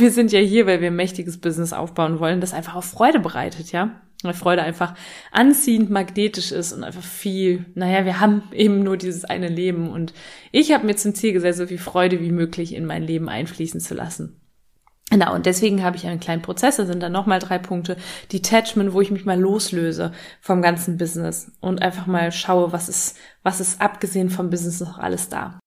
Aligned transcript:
Wir 0.00 0.12
sind 0.12 0.30
ja 0.30 0.38
hier, 0.38 0.66
weil 0.66 0.80
wir 0.80 0.88
ein 0.88 0.96
mächtiges 0.96 1.40
Business 1.40 1.72
aufbauen 1.72 2.20
wollen, 2.20 2.40
das 2.40 2.54
einfach 2.54 2.76
auch 2.76 2.84
Freude 2.84 3.18
bereitet, 3.18 3.72
ja. 3.72 4.00
Weil 4.22 4.34
Freude 4.34 4.62
einfach 4.62 4.94
anziehend, 5.32 5.90
magnetisch 5.90 6.52
ist 6.52 6.72
und 6.72 6.84
einfach 6.84 7.02
viel, 7.02 7.66
naja, 7.74 8.04
wir 8.04 8.20
haben 8.20 8.42
eben 8.52 8.82
nur 8.82 8.96
dieses 8.96 9.24
eine 9.24 9.48
Leben 9.48 9.90
und 9.90 10.12
ich 10.50 10.72
habe 10.72 10.86
mir 10.86 10.96
zum 10.96 11.14
Ziel 11.14 11.32
gesetzt, 11.32 11.58
so 11.58 11.66
viel 11.66 11.78
Freude 11.78 12.20
wie 12.20 12.32
möglich 12.32 12.74
in 12.74 12.84
mein 12.84 13.02
Leben 13.02 13.28
einfließen 13.28 13.80
zu 13.80 13.94
lassen. 13.94 14.40
Genau, 15.10 15.34
und 15.34 15.46
deswegen 15.46 15.82
habe 15.82 15.96
ich 15.96 16.06
einen 16.06 16.20
kleinen 16.20 16.42
Prozess, 16.42 16.76
da 16.76 16.84
sind 16.84 17.02
dann 17.02 17.12
nochmal 17.12 17.38
drei 17.38 17.58
Punkte. 17.58 17.96
Detachment, 18.32 18.92
wo 18.92 19.00
ich 19.00 19.10
mich 19.10 19.24
mal 19.24 19.40
loslöse 19.40 20.12
vom 20.40 20.62
ganzen 20.62 20.98
Business 20.98 21.50
und 21.60 21.80
einfach 21.80 22.06
mal 22.06 22.30
schaue, 22.30 22.72
was 22.72 22.88
ist, 22.88 23.16
was 23.42 23.60
ist 23.60 23.80
abgesehen 23.80 24.30
vom 24.30 24.50
Business 24.50 24.80
noch 24.80 24.98
alles 24.98 25.28
da. 25.28 25.58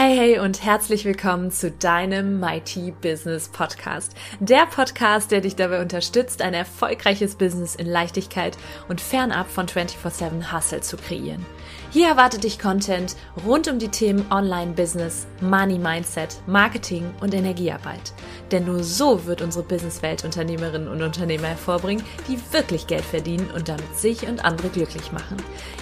Hey, 0.00 0.16
hey 0.16 0.38
und 0.38 0.62
herzlich 0.64 1.04
willkommen 1.04 1.50
zu 1.50 1.72
deinem 1.72 2.38
Mighty 2.38 2.92
Business 3.02 3.48
Podcast. 3.48 4.14
Der 4.38 4.64
Podcast, 4.66 5.32
der 5.32 5.40
dich 5.40 5.56
dabei 5.56 5.82
unterstützt, 5.82 6.40
ein 6.40 6.54
erfolgreiches 6.54 7.34
Business 7.34 7.74
in 7.74 7.88
Leichtigkeit 7.88 8.56
und 8.88 9.00
fernab 9.00 9.50
von 9.50 9.66
24-7 9.66 10.52
Hustle 10.52 10.82
zu 10.82 10.98
kreieren. 10.98 11.44
Hier 11.90 12.06
erwartet 12.06 12.44
dich 12.44 12.60
Content 12.60 13.16
rund 13.44 13.66
um 13.66 13.80
die 13.80 13.88
Themen 13.88 14.24
Online-Business, 14.30 15.26
Money-Mindset, 15.40 16.42
Marketing 16.46 17.12
und 17.20 17.34
Energiearbeit. 17.34 18.12
Denn 18.50 18.64
nur 18.64 18.82
so 18.82 19.26
wird 19.26 19.42
unsere 19.42 19.64
Businesswelt 19.64 20.24
Unternehmerinnen 20.24 20.88
und 20.88 21.02
Unternehmer 21.02 21.48
hervorbringen, 21.48 22.04
die 22.28 22.38
wirklich 22.52 22.86
Geld 22.86 23.04
verdienen 23.04 23.50
und 23.54 23.68
damit 23.68 23.96
sich 23.96 24.26
und 24.26 24.44
andere 24.44 24.68
glücklich 24.68 25.12
machen. 25.12 25.36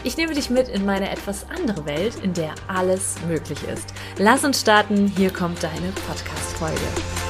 Ich 0.04 0.16
nehme 0.16 0.34
dich 0.34 0.50
mit 0.50 0.68
in 0.68 0.84
meine 0.84 1.10
etwas 1.10 1.46
andere 1.48 1.86
Welt, 1.86 2.14
in 2.22 2.32
der 2.32 2.54
alles 2.68 3.16
möglich 3.28 3.58
ist. 3.72 3.92
Lass 4.18 4.44
uns 4.44 4.60
starten, 4.60 5.06
hier 5.16 5.30
kommt 5.30 5.62
deine 5.62 5.92
Podcast-Folge. 6.06 7.25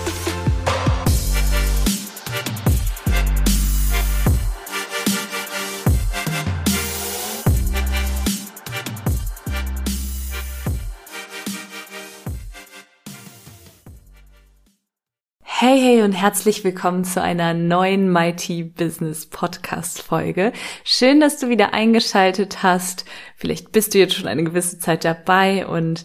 Hey, 15.69 15.81
hey 15.81 16.03
und 16.05 16.13
herzlich 16.13 16.63
willkommen 16.63 17.03
zu 17.03 17.21
einer 17.21 17.53
neuen 17.53 18.09
Mighty 18.13 18.63
Business 18.63 19.27
Podcast 19.27 20.01
Folge. 20.01 20.53
Schön, 20.85 21.19
dass 21.19 21.41
du 21.41 21.49
wieder 21.49 21.75
eingeschaltet 21.75 22.63
hast. 22.63 23.05
Vielleicht 23.35 23.73
bist 23.73 23.93
du 23.93 23.99
jetzt 23.99 24.15
schon 24.15 24.29
eine 24.29 24.45
gewisse 24.45 24.79
Zeit 24.79 25.05
dabei 25.05 25.67
und 25.67 26.05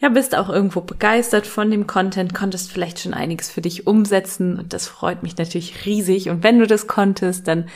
ja, 0.00 0.10
bist 0.10 0.36
auch 0.36 0.50
irgendwo 0.50 0.82
begeistert 0.82 1.46
von 1.46 1.70
dem 1.70 1.86
Content, 1.86 2.34
konntest 2.34 2.70
vielleicht 2.70 2.98
schon 2.98 3.14
einiges 3.14 3.50
für 3.50 3.62
dich 3.62 3.86
umsetzen 3.86 4.58
und 4.58 4.74
das 4.74 4.86
freut 4.86 5.22
mich 5.22 5.38
natürlich 5.38 5.86
riesig. 5.86 6.28
Und 6.28 6.42
wenn 6.42 6.58
du 6.58 6.66
das 6.66 6.86
konntest, 6.86 7.48
dann 7.48 7.70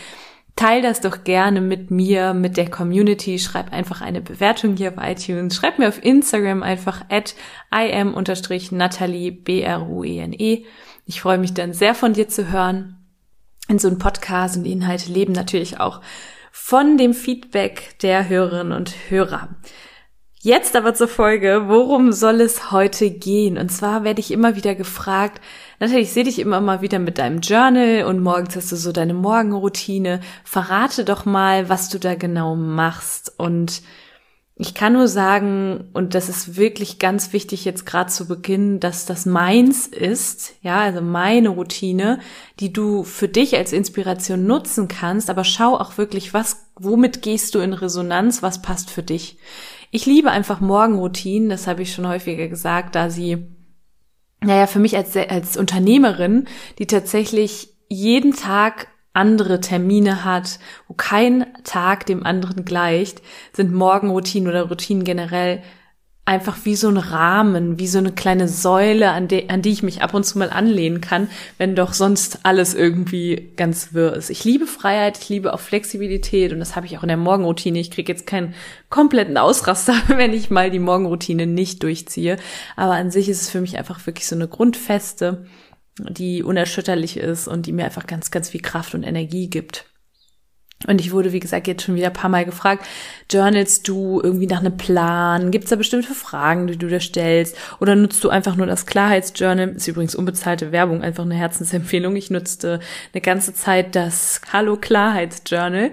Teil 0.56 0.82
das 0.82 1.00
doch 1.00 1.24
gerne 1.24 1.60
mit 1.60 1.90
mir, 1.90 2.32
mit 2.32 2.56
der 2.56 2.70
Community. 2.70 3.40
Schreib 3.40 3.72
einfach 3.72 4.02
eine 4.02 4.20
Bewertung 4.20 4.76
hier 4.76 4.90
auf 4.90 5.02
iTunes. 5.02 5.56
Schreib 5.56 5.80
mir 5.80 5.88
auf 5.88 6.04
Instagram 6.04 6.62
einfach 6.62 7.02
at 7.08 7.34
im-natalie, 7.72 9.32
B-R-U-E-N-E. 9.32 10.64
Ich 11.06 11.20
freue 11.20 11.38
mich 11.38 11.54
dann 11.54 11.72
sehr 11.72 11.94
von 11.94 12.14
dir 12.14 12.28
zu 12.28 12.50
hören. 12.50 12.96
In 13.68 13.78
so 13.78 13.88
einem 13.88 13.98
Podcast 13.98 14.56
und 14.56 14.64
die 14.64 14.72
Inhalte 14.72 15.10
leben 15.10 15.32
natürlich 15.32 15.80
auch 15.80 16.00
von 16.52 16.96
dem 16.96 17.14
Feedback 17.14 17.98
der 18.00 18.28
Hörerinnen 18.28 18.72
und 18.72 18.94
Hörer. 19.08 19.48
Jetzt 20.40 20.76
aber 20.76 20.92
zur 20.92 21.08
Folge, 21.08 21.64
worum 21.68 22.12
soll 22.12 22.42
es 22.42 22.70
heute 22.70 23.10
gehen? 23.10 23.56
Und 23.56 23.70
zwar 23.70 24.04
werde 24.04 24.20
ich 24.20 24.30
immer 24.30 24.56
wieder 24.56 24.74
gefragt, 24.74 25.40
natürlich 25.80 26.12
sehe 26.12 26.24
dich 26.24 26.38
immer 26.38 26.60
mal 26.60 26.82
wieder 26.82 26.98
mit 26.98 27.16
deinem 27.16 27.40
Journal 27.40 28.04
und 28.04 28.20
morgens 28.20 28.54
hast 28.54 28.70
du 28.70 28.76
so 28.76 28.92
deine 28.92 29.14
Morgenroutine. 29.14 30.20
Verrate 30.44 31.06
doch 31.06 31.24
mal, 31.24 31.70
was 31.70 31.88
du 31.88 31.98
da 31.98 32.14
genau 32.14 32.56
machst 32.56 33.32
und 33.38 33.80
ich 34.56 34.74
kann 34.74 34.92
nur 34.92 35.08
sagen, 35.08 35.90
und 35.94 36.14
das 36.14 36.28
ist 36.28 36.56
wirklich 36.56 37.00
ganz 37.00 37.32
wichtig 37.32 37.64
jetzt 37.64 37.86
gerade 37.86 38.10
zu 38.10 38.28
Beginn, 38.28 38.78
dass 38.78 39.04
das 39.04 39.26
meins 39.26 39.88
ist, 39.88 40.54
ja, 40.62 40.80
also 40.80 41.00
meine 41.00 41.48
Routine, 41.48 42.20
die 42.60 42.72
du 42.72 43.02
für 43.02 43.26
dich 43.26 43.56
als 43.56 43.72
Inspiration 43.72 44.46
nutzen 44.46 44.86
kannst, 44.86 45.28
aber 45.28 45.42
schau 45.42 45.76
auch 45.76 45.98
wirklich, 45.98 46.34
was, 46.34 46.68
womit 46.76 47.20
gehst 47.20 47.56
du 47.56 47.58
in 47.58 47.72
Resonanz, 47.72 48.44
was 48.44 48.62
passt 48.62 48.90
für 48.90 49.02
dich. 49.02 49.38
Ich 49.90 50.06
liebe 50.06 50.30
einfach 50.30 50.60
Morgenroutinen, 50.60 51.48
das 51.48 51.66
habe 51.66 51.82
ich 51.82 51.92
schon 51.92 52.06
häufiger 52.06 52.46
gesagt, 52.46 52.94
da 52.94 53.10
sie, 53.10 53.48
naja, 54.40 54.68
für 54.68 54.78
mich 54.78 54.96
als, 54.96 55.16
als 55.16 55.56
Unternehmerin, 55.56 56.46
die 56.78 56.86
tatsächlich 56.86 57.74
jeden 57.88 58.36
Tag 58.36 58.86
andere 59.14 59.60
Termine 59.60 60.24
hat, 60.24 60.58
wo 60.86 60.94
kein 60.94 61.46
Tag 61.64 62.04
dem 62.06 62.26
anderen 62.26 62.64
gleicht, 62.64 63.22
sind 63.52 63.72
Morgenroutinen 63.72 64.48
oder 64.48 64.68
Routinen 64.68 65.04
generell 65.04 65.62
einfach 66.26 66.56
wie 66.64 66.74
so 66.74 66.88
ein 66.88 66.96
Rahmen, 66.96 67.78
wie 67.78 67.86
so 67.86 67.98
eine 67.98 68.12
kleine 68.12 68.48
Säule, 68.48 69.10
an, 69.10 69.28
die, 69.28 69.50
an 69.50 69.60
die 69.60 69.72
ich 69.72 69.82
mich 69.82 70.00
ab 70.00 70.14
und 70.14 70.24
zu 70.24 70.38
mal 70.38 70.48
anlehnen 70.48 71.02
kann, 71.02 71.28
wenn 71.58 71.76
doch 71.76 71.92
sonst 71.92 72.40
alles 72.44 72.74
irgendwie 72.74 73.52
ganz 73.56 73.92
wirr 73.92 74.14
ist. 74.14 74.30
Ich 74.30 74.42
liebe 74.42 74.66
Freiheit, 74.66 75.18
ich 75.18 75.28
liebe 75.28 75.52
auch 75.52 75.60
Flexibilität 75.60 76.52
und 76.52 76.60
das 76.60 76.76
habe 76.76 76.86
ich 76.86 76.96
auch 76.96 77.02
in 77.02 77.08
der 77.08 77.18
Morgenroutine. 77.18 77.78
Ich 77.78 77.90
kriege 77.90 78.10
jetzt 78.10 78.26
keinen 78.26 78.54
kompletten 78.88 79.36
Ausraster, 79.36 79.94
wenn 80.08 80.32
ich 80.32 80.48
mal 80.48 80.70
die 80.70 80.78
Morgenroutine 80.78 81.46
nicht 81.46 81.82
durchziehe. 81.82 82.38
Aber 82.74 82.94
an 82.94 83.10
sich 83.10 83.28
ist 83.28 83.42
es 83.42 83.50
für 83.50 83.60
mich 83.60 83.76
einfach 83.76 84.06
wirklich 84.06 84.26
so 84.26 84.34
eine 84.34 84.48
Grundfeste 84.48 85.44
die 85.98 86.42
unerschütterlich 86.42 87.16
ist 87.16 87.48
und 87.48 87.66
die 87.66 87.72
mir 87.72 87.84
einfach 87.84 88.06
ganz, 88.06 88.30
ganz 88.30 88.50
viel 88.50 88.62
Kraft 88.62 88.94
und 88.94 89.02
Energie 89.02 89.48
gibt. 89.48 89.86
Und 90.86 91.00
ich 91.00 91.12
wurde, 91.12 91.32
wie 91.32 91.40
gesagt, 91.40 91.66
jetzt 91.66 91.82
schon 91.82 91.94
wieder 91.94 92.08
ein 92.08 92.12
paar 92.12 92.30
Mal 92.30 92.44
gefragt, 92.44 92.84
journalst 93.30 93.88
du 93.88 94.20
irgendwie 94.22 94.46
nach 94.46 94.60
einem 94.60 94.76
Plan? 94.76 95.50
Gibt 95.50 95.64
es 95.64 95.70
da 95.70 95.76
bestimmte 95.76 96.14
Fragen, 96.14 96.66
die 96.66 96.76
du 96.76 96.88
da 96.88 97.00
stellst? 97.00 97.56
Oder 97.80 97.96
nutzt 97.96 98.22
du 98.22 98.28
einfach 98.28 98.56
nur 98.56 98.66
das 98.66 98.86
Klarheitsjournal? 98.86 99.70
Ist 99.70 99.88
übrigens 99.88 100.14
unbezahlte 100.14 100.72
Werbung, 100.72 101.02
einfach 101.02 101.24
eine 101.24 101.34
Herzensempfehlung. 101.34 102.16
Ich 102.16 102.30
nutzte 102.30 102.80
eine 103.12 103.20
ganze 103.20 103.54
Zeit 103.54 103.94
das 103.94 104.40
Hallo 104.52 104.76
Klarheitsjournal, 104.76 105.90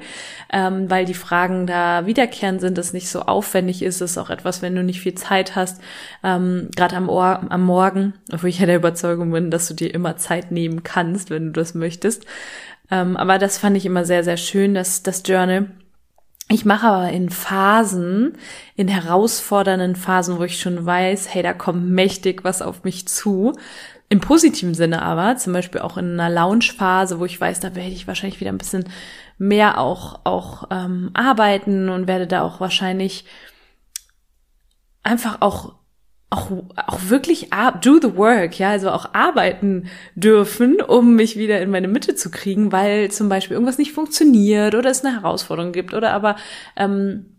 ähm, 0.51 0.89
weil 0.89 1.05
die 1.05 1.13
Fragen 1.13 1.67
da 1.67 2.05
wiederkehrend 2.05 2.61
sind, 2.61 2.77
es 2.77 2.93
nicht 2.93 3.09
so 3.09 3.21
aufwendig 3.21 3.81
ist. 3.83 4.01
Es 4.01 4.11
ist 4.11 4.17
auch 4.17 4.29
etwas, 4.29 4.61
wenn 4.61 4.75
du 4.75 4.83
nicht 4.83 5.01
viel 5.01 5.15
Zeit 5.15 5.55
hast, 5.55 5.81
ähm, 6.23 6.69
gerade 6.75 6.95
am, 6.95 7.09
am 7.09 7.63
Morgen, 7.63 8.13
obwohl 8.31 8.49
ich 8.49 8.59
ja 8.59 8.65
der 8.65 8.75
Überzeugung 8.75 9.31
bin, 9.31 9.51
dass 9.51 9.67
du 9.67 9.73
dir 9.73 9.93
immer 9.93 10.17
Zeit 10.17 10.51
nehmen 10.51 10.83
kannst, 10.83 11.29
wenn 11.29 11.47
du 11.47 11.51
das 11.59 11.73
möchtest. 11.73 12.25
Ähm, 12.91 13.17
aber 13.17 13.39
das 13.39 13.57
fand 13.57 13.77
ich 13.77 13.85
immer 13.85 14.05
sehr, 14.05 14.23
sehr 14.23 14.37
schön, 14.37 14.73
dass 14.73 15.01
das 15.01 15.23
Journal. 15.25 15.71
Ich 16.49 16.65
mache 16.65 16.87
aber 16.87 17.09
in 17.09 17.29
Phasen, 17.29 18.37
in 18.75 18.89
herausfordernden 18.89 19.95
Phasen, 19.95 20.37
wo 20.37 20.43
ich 20.43 20.59
schon 20.59 20.85
weiß, 20.85 21.33
hey, 21.33 21.41
da 21.41 21.53
kommt 21.53 21.89
mächtig 21.89 22.43
was 22.43 22.61
auf 22.61 22.83
mich 22.83 23.07
zu. 23.07 23.53
Im 24.09 24.19
positiven 24.19 24.73
Sinne 24.73 25.01
aber, 25.01 25.37
zum 25.37 25.53
Beispiel 25.53 25.79
auch 25.79 25.95
in 25.95 26.19
einer 26.19 26.29
Lounge-Phase, 26.29 27.19
wo 27.19 27.25
ich 27.25 27.39
weiß, 27.39 27.61
da 27.61 27.73
werde 27.75 27.91
ich 27.91 28.07
wahrscheinlich 28.07 28.41
wieder 28.41 28.51
ein 28.51 28.57
bisschen 28.57 28.83
mehr 29.37 29.79
auch, 29.79 30.19
auch 30.25 30.67
ähm, 30.69 31.11
arbeiten 31.13 31.87
und 31.87 32.07
werde 32.07 32.27
da 32.27 32.41
auch 32.41 32.59
wahrscheinlich 32.59 33.23
einfach 35.01 35.37
auch 35.39 35.75
auch, 36.31 36.49
auch 36.87 36.99
wirklich 37.09 37.49
do 37.81 37.99
the 38.01 38.15
work, 38.15 38.57
ja, 38.57 38.69
also 38.69 38.89
auch 38.89 39.13
arbeiten 39.13 39.87
dürfen, 40.15 40.81
um 40.81 41.15
mich 41.15 41.35
wieder 41.37 41.59
in 41.59 41.69
meine 41.69 41.89
Mitte 41.89 42.15
zu 42.15 42.31
kriegen, 42.31 42.71
weil 42.71 43.11
zum 43.11 43.27
Beispiel 43.27 43.55
irgendwas 43.55 43.77
nicht 43.77 43.91
funktioniert 43.91 44.73
oder 44.73 44.89
es 44.89 45.03
eine 45.03 45.13
Herausforderung 45.13 45.73
gibt 45.73 45.93
oder 45.93 46.13
aber 46.13 46.37
ähm, 46.77 47.30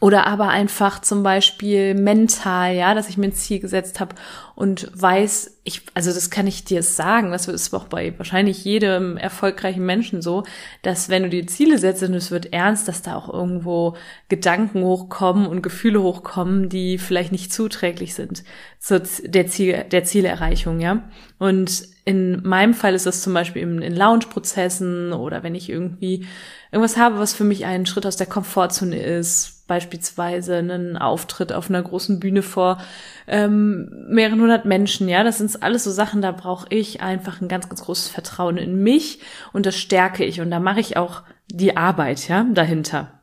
oder 0.00 0.28
aber 0.28 0.48
einfach 0.48 1.00
zum 1.00 1.24
Beispiel 1.24 1.94
mental, 1.94 2.74
ja, 2.74 2.94
dass 2.94 3.08
ich 3.08 3.16
mir 3.16 3.26
ein 3.26 3.32
Ziel 3.32 3.58
gesetzt 3.58 3.98
habe 3.98 4.14
und 4.54 4.90
weiß, 4.94 5.58
ich, 5.64 5.82
also 5.94 6.12
das 6.12 6.30
kann 6.30 6.46
ich 6.46 6.64
dir 6.64 6.84
sagen, 6.84 7.32
das 7.32 7.48
ist 7.48 7.74
auch 7.74 7.88
bei 7.88 8.16
wahrscheinlich 8.16 8.64
jedem 8.64 9.16
erfolgreichen 9.16 9.84
Menschen 9.84 10.22
so, 10.22 10.44
dass 10.82 11.08
wenn 11.08 11.24
du 11.24 11.28
dir 11.28 11.46
Ziele 11.48 11.78
setzt 11.78 12.04
und 12.04 12.14
es 12.14 12.30
wird 12.30 12.52
ernst, 12.52 12.86
dass 12.86 13.02
da 13.02 13.16
auch 13.16 13.32
irgendwo 13.32 13.96
Gedanken 14.28 14.82
hochkommen 14.84 15.46
und 15.46 15.62
Gefühle 15.62 16.00
hochkommen, 16.00 16.68
die 16.68 16.98
vielleicht 16.98 17.32
nicht 17.32 17.52
zuträglich 17.52 18.14
sind 18.14 18.44
zur 18.78 19.02
der 19.24 19.48
Ziel, 19.48 19.84
der 19.90 20.04
Zielerreichung, 20.04 20.78
ja. 20.80 21.02
Und 21.38 21.88
in 22.08 22.42
meinem 22.42 22.72
Fall 22.72 22.94
ist 22.94 23.04
das 23.04 23.20
zum 23.20 23.34
Beispiel 23.34 23.60
in, 23.60 23.82
in 23.82 23.94
Launch-Prozessen 23.94 25.12
oder 25.12 25.42
wenn 25.42 25.54
ich 25.54 25.68
irgendwie 25.68 26.26
irgendwas 26.72 26.96
habe, 26.96 27.18
was 27.18 27.34
für 27.34 27.44
mich 27.44 27.66
ein 27.66 27.84
Schritt 27.84 28.06
aus 28.06 28.16
der 28.16 28.26
Komfortzone 28.26 28.98
ist, 28.98 29.66
beispielsweise 29.66 30.56
einen 30.56 30.96
Auftritt 30.96 31.52
auf 31.52 31.68
einer 31.68 31.82
großen 31.82 32.18
Bühne 32.18 32.40
vor 32.40 32.78
ähm, 33.26 34.06
mehreren 34.08 34.40
hundert 34.40 34.64
Menschen. 34.64 35.06
Ja, 35.06 35.22
das 35.22 35.36
sind 35.36 35.62
alles 35.62 35.84
so 35.84 35.90
Sachen, 35.90 36.22
da 36.22 36.32
brauche 36.32 36.66
ich 36.70 37.02
einfach 37.02 37.42
ein 37.42 37.48
ganz, 37.48 37.68
ganz 37.68 37.84
großes 37.84 38.08
Vertrauen 38.08 38.56
in 38.56 38.82
mich 38.82 39.20
und 39.52 39.66
das 39.66 39.76
stärke 39.76 40.24
ich 40.24 40.40
und 40.40 40.50
da 40.50 40.60
mache 40.60 40.80
ich 40.80 40.96
auch 40.96 41.24
die 41.50 41.76
Arbeit, 41.76 42.26
ja, 42.26 42.46
dahinter. 42.54 43.20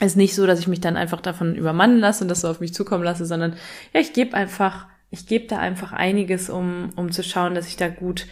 ist 0.00 0.16
nicht 0.16 0.34
so, 0.34 0.44
dass 0.44 0.58
ich 0.58 0.66
mich 0.66 0.80
dann 0.80 0.96
einfach 0.96 1.20
davon 1.20 1.54
übermannen 1.54 2.00
lasse 2.00 2.24
und 2.24 2.28
das 2.28 2.40
so 2.40 2.48
auf 2.48 2.58
mich 2.58 2.74
zukommen 2.74 3.04
lasse, 3.04 3.26
sondern 3.26 3.54
ja, 3.92 4.00
ich 4.00 4.12
gebe 4.12 4.34
einfach, 4.34 4.88
ich 5.10 5.26
gebe 5.26 5.46
da 5.46 5.58
einfach 5.58 5.92
einiges, 5.92 6.50
um, 6.50 6.90
um 6.96 7.10
zu 7.12 7.22
schauen, 7.22 7.54
dass 7.54 7.68
ich 7.68 7.76
da 7.76 7.88
gut, 7.88 8.26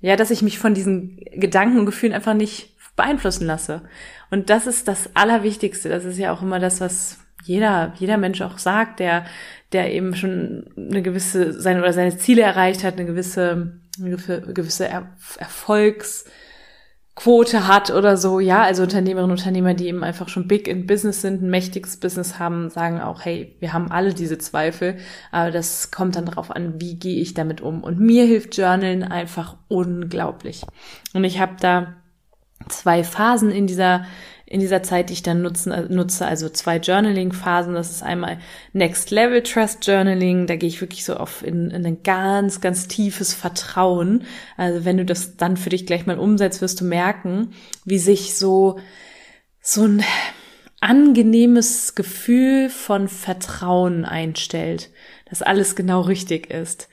ja, 0.00 0.16
dass 0.16 0.30
ich 0.30 0.42
mich 0.42 0.58
von 0.58 0.74
diesen 0.74 1.18
Gedanken 1.32 1.78
und 1.78 1.86
Gefühlen 1.86 2.14
einfach 2.14 2.34
nicht 2.34 2.74
beeinflussen 2.96 3.46
lasse. 3.46 3.82
Und 4.30 4.50
das 4.50 4.66
ist 4.66 4.88
das 4.88 5.14
Allerwichtigste. 5.14 5.88
Das 5.88 6.04
ist 6.04 6.18
ja 6.18 6.32
auch 6.32 6.42
immer 6.42 6.58
das, 6.58 6.80
was 6.80 7.18
jeder, 7.44 7.94
jeder 7.98 8.18
Mensch 8.18 8.42
auch 8.42 8.58
sagt, 8.58 9.00
der, 9.00 9.24
der 9.72 9.92
eben 9.92 10.14
schon 10.14 10.66
eine 10.76 11.02
gewisse, 11.02 11.58
seine 11.58 11.80
oder 11.80 11.92
seine 11.92 12.16
Ziele 12.16 12.42
erreicht 12.42 12.84
hat, 12.84 12.94
eine 12.94 13.06
gewisse, 13.06 13.80
eine 13.98 14.10
gewisse 14.10 14.88
er 14.88 15.08
Erfolgs, 15.38 16.26
Quote 17.22 17.68
hat 17.68 17.90
oder 17.90 18.16
so. 18.16 18.40
Ja, 18.40 18.62
also 18.62 18.82
Unternehmerinnen 18.82 19.30
und 19.30 19.38
Unternehmer, 19.38 19.74
die 19.74 19.88
eben 19.88 20.02
einfach 20.02 20.30
schon 20.30 20.48
big 20.48 20.66
in 20.66 20.86
Business 20.86 21.20
sind, 21.20 21.42
ein 21.42 21.50
mächtiges 21.50 21.98
Business 21.98 22.38
haben, 22.38 22.70
sagen 22.70 22.98
auch, 22.98 23.26
hey, 23.26 23.56
wir 23.60 23.74
haben 23.74 23.90
alle 23.90 24.14
diese 24.14 24.38
Zweifel, 24.38 24.96
aber 25.30 25.50
das 25.50 25.90
kommt 25.90 26.16
dann 26.16 26.24
darauf 26.24 26.50
an, 26.50 26.80
wie 26.80 26.98
gehe 26.98 27.20
ich 27.20 27.34
damit 27.34 27.60
um. 27.60 27.84
Und 27.84 28.00
mir 28.00 28.24
hilft 28.24 28.56
Journalen 28.56 29.02
einfach 29.02 29.58
unglaublich. 29.68 30.62
Und 31.12 31.24
ich 31.24 31.40
habe 31.40 31.56
da 31.60 31.94
zwei 32.68 33.04
Phasen 33.04 33.50
in 33.50 33.66
dieser 33.66 34.06
in 34.50 34.58
dieser 34.58 34.82
Zeit, 34.82 35.08
die 35.08 35.12
ich 35.12 35.22
dann 35.22 35.42
nutzen, 35.42 35.70
äh, 35.70 35.86
nutze, 35.88 36.26
also 36.26 36.48
zwei 36.48 36.78
Journaling-Phasen. 36.78 37.72
Das 37.72 37.92
ist 37.92 38.02
einmal 38.02 38.40
Next 38.72 39.12
Level 39.12 39.44
Trust 39.44 39.86
Journaling. 39.86 40.48
Da 40.48 40.56
gehe 40.56 40.68
ich 40.68 40.80
wirklich 40.80 41.04
so 41.04 41.14
auf 41.14 41.44
in, 41.44 41.70
in 41.70 41.86
ein 41.86 42.02
ganz, 42.02 42.60
ganz 42.60 42.88
tiefes 42.88 43.32
Vertrauen. 43.32 44.24
Also 44.56 44.84
wenn 44.84 44.96
du 44.96 45.04
das 45.04 45.36
dann 45.36 45.56
für 45.56 45.70
dich 45.70 45.86
gleich 45.86 46.04
mal 46.04 46.18
umsetzt, 46.18 46.60
wirst 46.62 46.80
du 46.80 46.84
merken, 46.84 47.52
wie 47.84 48.00
sich 48.00 48.34
so, 48.34 48.80
so 49.62 49.84
ein 49.84 50.02
angenehmes 50.80 51.94
Gefühl 51.94 52.70
von 52.70 53.06
Vertrauen 53.06 54.04
einstellt, 54.04 54.90
dass 55.28 55.42
alles 55.42 55.76
genau 55.76 56.00
richtig 56.00 56.50
ist. 56.50 56.88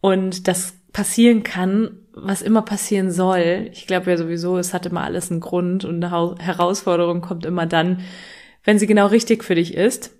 Und 0.00 0.46
das 0.46 0.74
passieren 0.92 1.42
kann, 1.42 1.99
was 2.12 2.42
immer 2.42 2.62
passieren 2.62 3.10
soll. 3.10 3.68
Ich 3.72 3.86
glaube 3.86 4.10
ja 4.10 4.16
sowieso, 4.16 4.58
es 4.58 4.74
hat 4.74 4.86
immer 4.86 5.02
alles 5.02 5.30
einen 5.30 5.40
Grund 5.40 5.84
und 5.84 6.02
eine 6.04 6.36
Herausforderung 6.38 7.20
kommt 7.20 7.44
immer 7.44 7.66
dann, 7.66 8.00
wenn 8.64 8.78
sie 8.78 8.86
genau 8.86 9.06
richtig 9.06 9.44
für 9.44 9.54
dich 9.54 9.74
ist. 9.74 10.10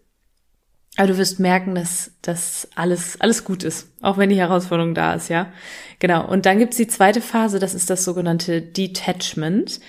Aber 0.96 1.08
du 1.08 1.18
wirst 1.18 1.38
merken, 1.38 1.74
dass 1.74 2.12
das 2.20 2.68
alles, 2.74 3.20
alles 3.20 3.44
gut 3.44 3.62
ist, 3.62 3.88
auch 4.02 4.18
wenn 4.18 4.28
die 4.28 4.38
Herausforderung 4.38 4.94
da 4.94 5.14
ist, 5.14 5.28
ja. 5.28 5.52
Genau. 5.98 6.26
Und 6.26 6.46
dann 6.46 6.58
gibt's 6.58 6.76
die 6.76 6.88
zweite 6.88 7.20
Phase, 7.20 7.58
das 7.58 7.74
ist 7.74 7.90
das 7.90 8.04
sogenannte 8.04 8.60
Detachment. 8.60 9.80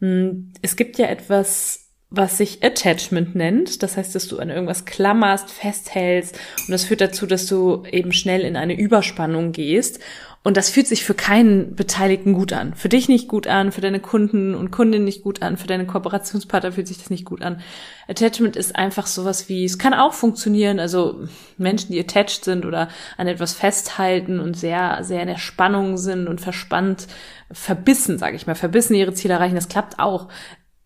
Hm, 0.00 0.52
es 0.60 0.76
gibt 0.76 0.98
ja 0.98 1.06
etwas, 1.06 1.90
was 2.10 2.36
sich 2.36 2.62
Attachment 2.62 3.34
nennt. 3.34 3.82
Das 3.82 3.96
heißt, 3.96 4.14
dass 4.14 4.28
du 4.28 4.38
an 4.38 4.50
irgendwas 4.50 4.84
klammerst, 4.84 5.50
festhältst 5.50 6.38
und 6.66 6.72
das 6.72 6.84
führt 6.84 7.00
dazu, 7.00 7.26
dass 7.26 7.46
du 7.46 7.84
eben 7.90 8.12
schnell 8.12 8.42
in 8.42 8.56
eine 8.56 8.78
Überspannung 8.78 9.52
gehst 9.52 10.00
und 10.42 10.56
das 10.56 10.70
fühlt 10.70 10.86
sich 10.86 11.04
für 11.04 11.12
keinen 11.12 11.74
Beteiligten 11.76 12.32
gut 12.32 12.54
an. 12.54 12.72
Für 12.74 12.88
dich 12.88 13.10
nicht 13.10 13.28
gut 13.28 13.46
an, 13.46 13.72
für 13.72 13.82
deine 13.82 14.00
Kunden 14.00 14.54
und 14.54 14.70
Kundinnen 14.70 15.04
nicht 15.04 15.22
gut 15.22 15.42
an, 15.42 15.58
für 15.58 15.66
deine 15.66 15.84
Kooperationspartner 15.84 16.72
fühlt 16.72 16.88
sich 16.88 16.96
das 16.96 17.10
nicht 17.10 17.26
gut 17.26 17.42
an. 17.42 17.60
Attachment 18.08 18.56
ist 18.56 18.74
einfach 18.74 19.06
sowas 19.06 19.50
wie, 19.50 19.66
es 19.66 19.78
kann 19.78 19.92
auch 19.92 20.14
funktionieren, 20.14 20.80
also 20.80 21.26
Menschen, 21.58 21.92
die 21.92 22.00
attached 22.00 22.44
sind 22.44 22.64
oder 22.64 22.88
an 23.18 23.26
etwas 23.26 23.52
festhalten 23.52 24.40
und 24.40 24.56
sehr, 24.56 25.04
sehr 25.04 25.20
in 25.20 25.28
der 25.28 25.36
Spannung 25.36 25.98
sind 25.98 26.26
und 26.26 26.40
verspannt, 26.40 27.06
verbissen, 27.52 28.16
sage 28.16 28.36
ich 28.36 28.46
mal, 28.46 28.54
verbissen 28.54 28.94
ihre 28.94 29.12
Ziele 29.12 29.34
erreichen, 29.34 29.56
das 29.56 29.68
klappt 29.68 29.98
auch. 29.98 30.28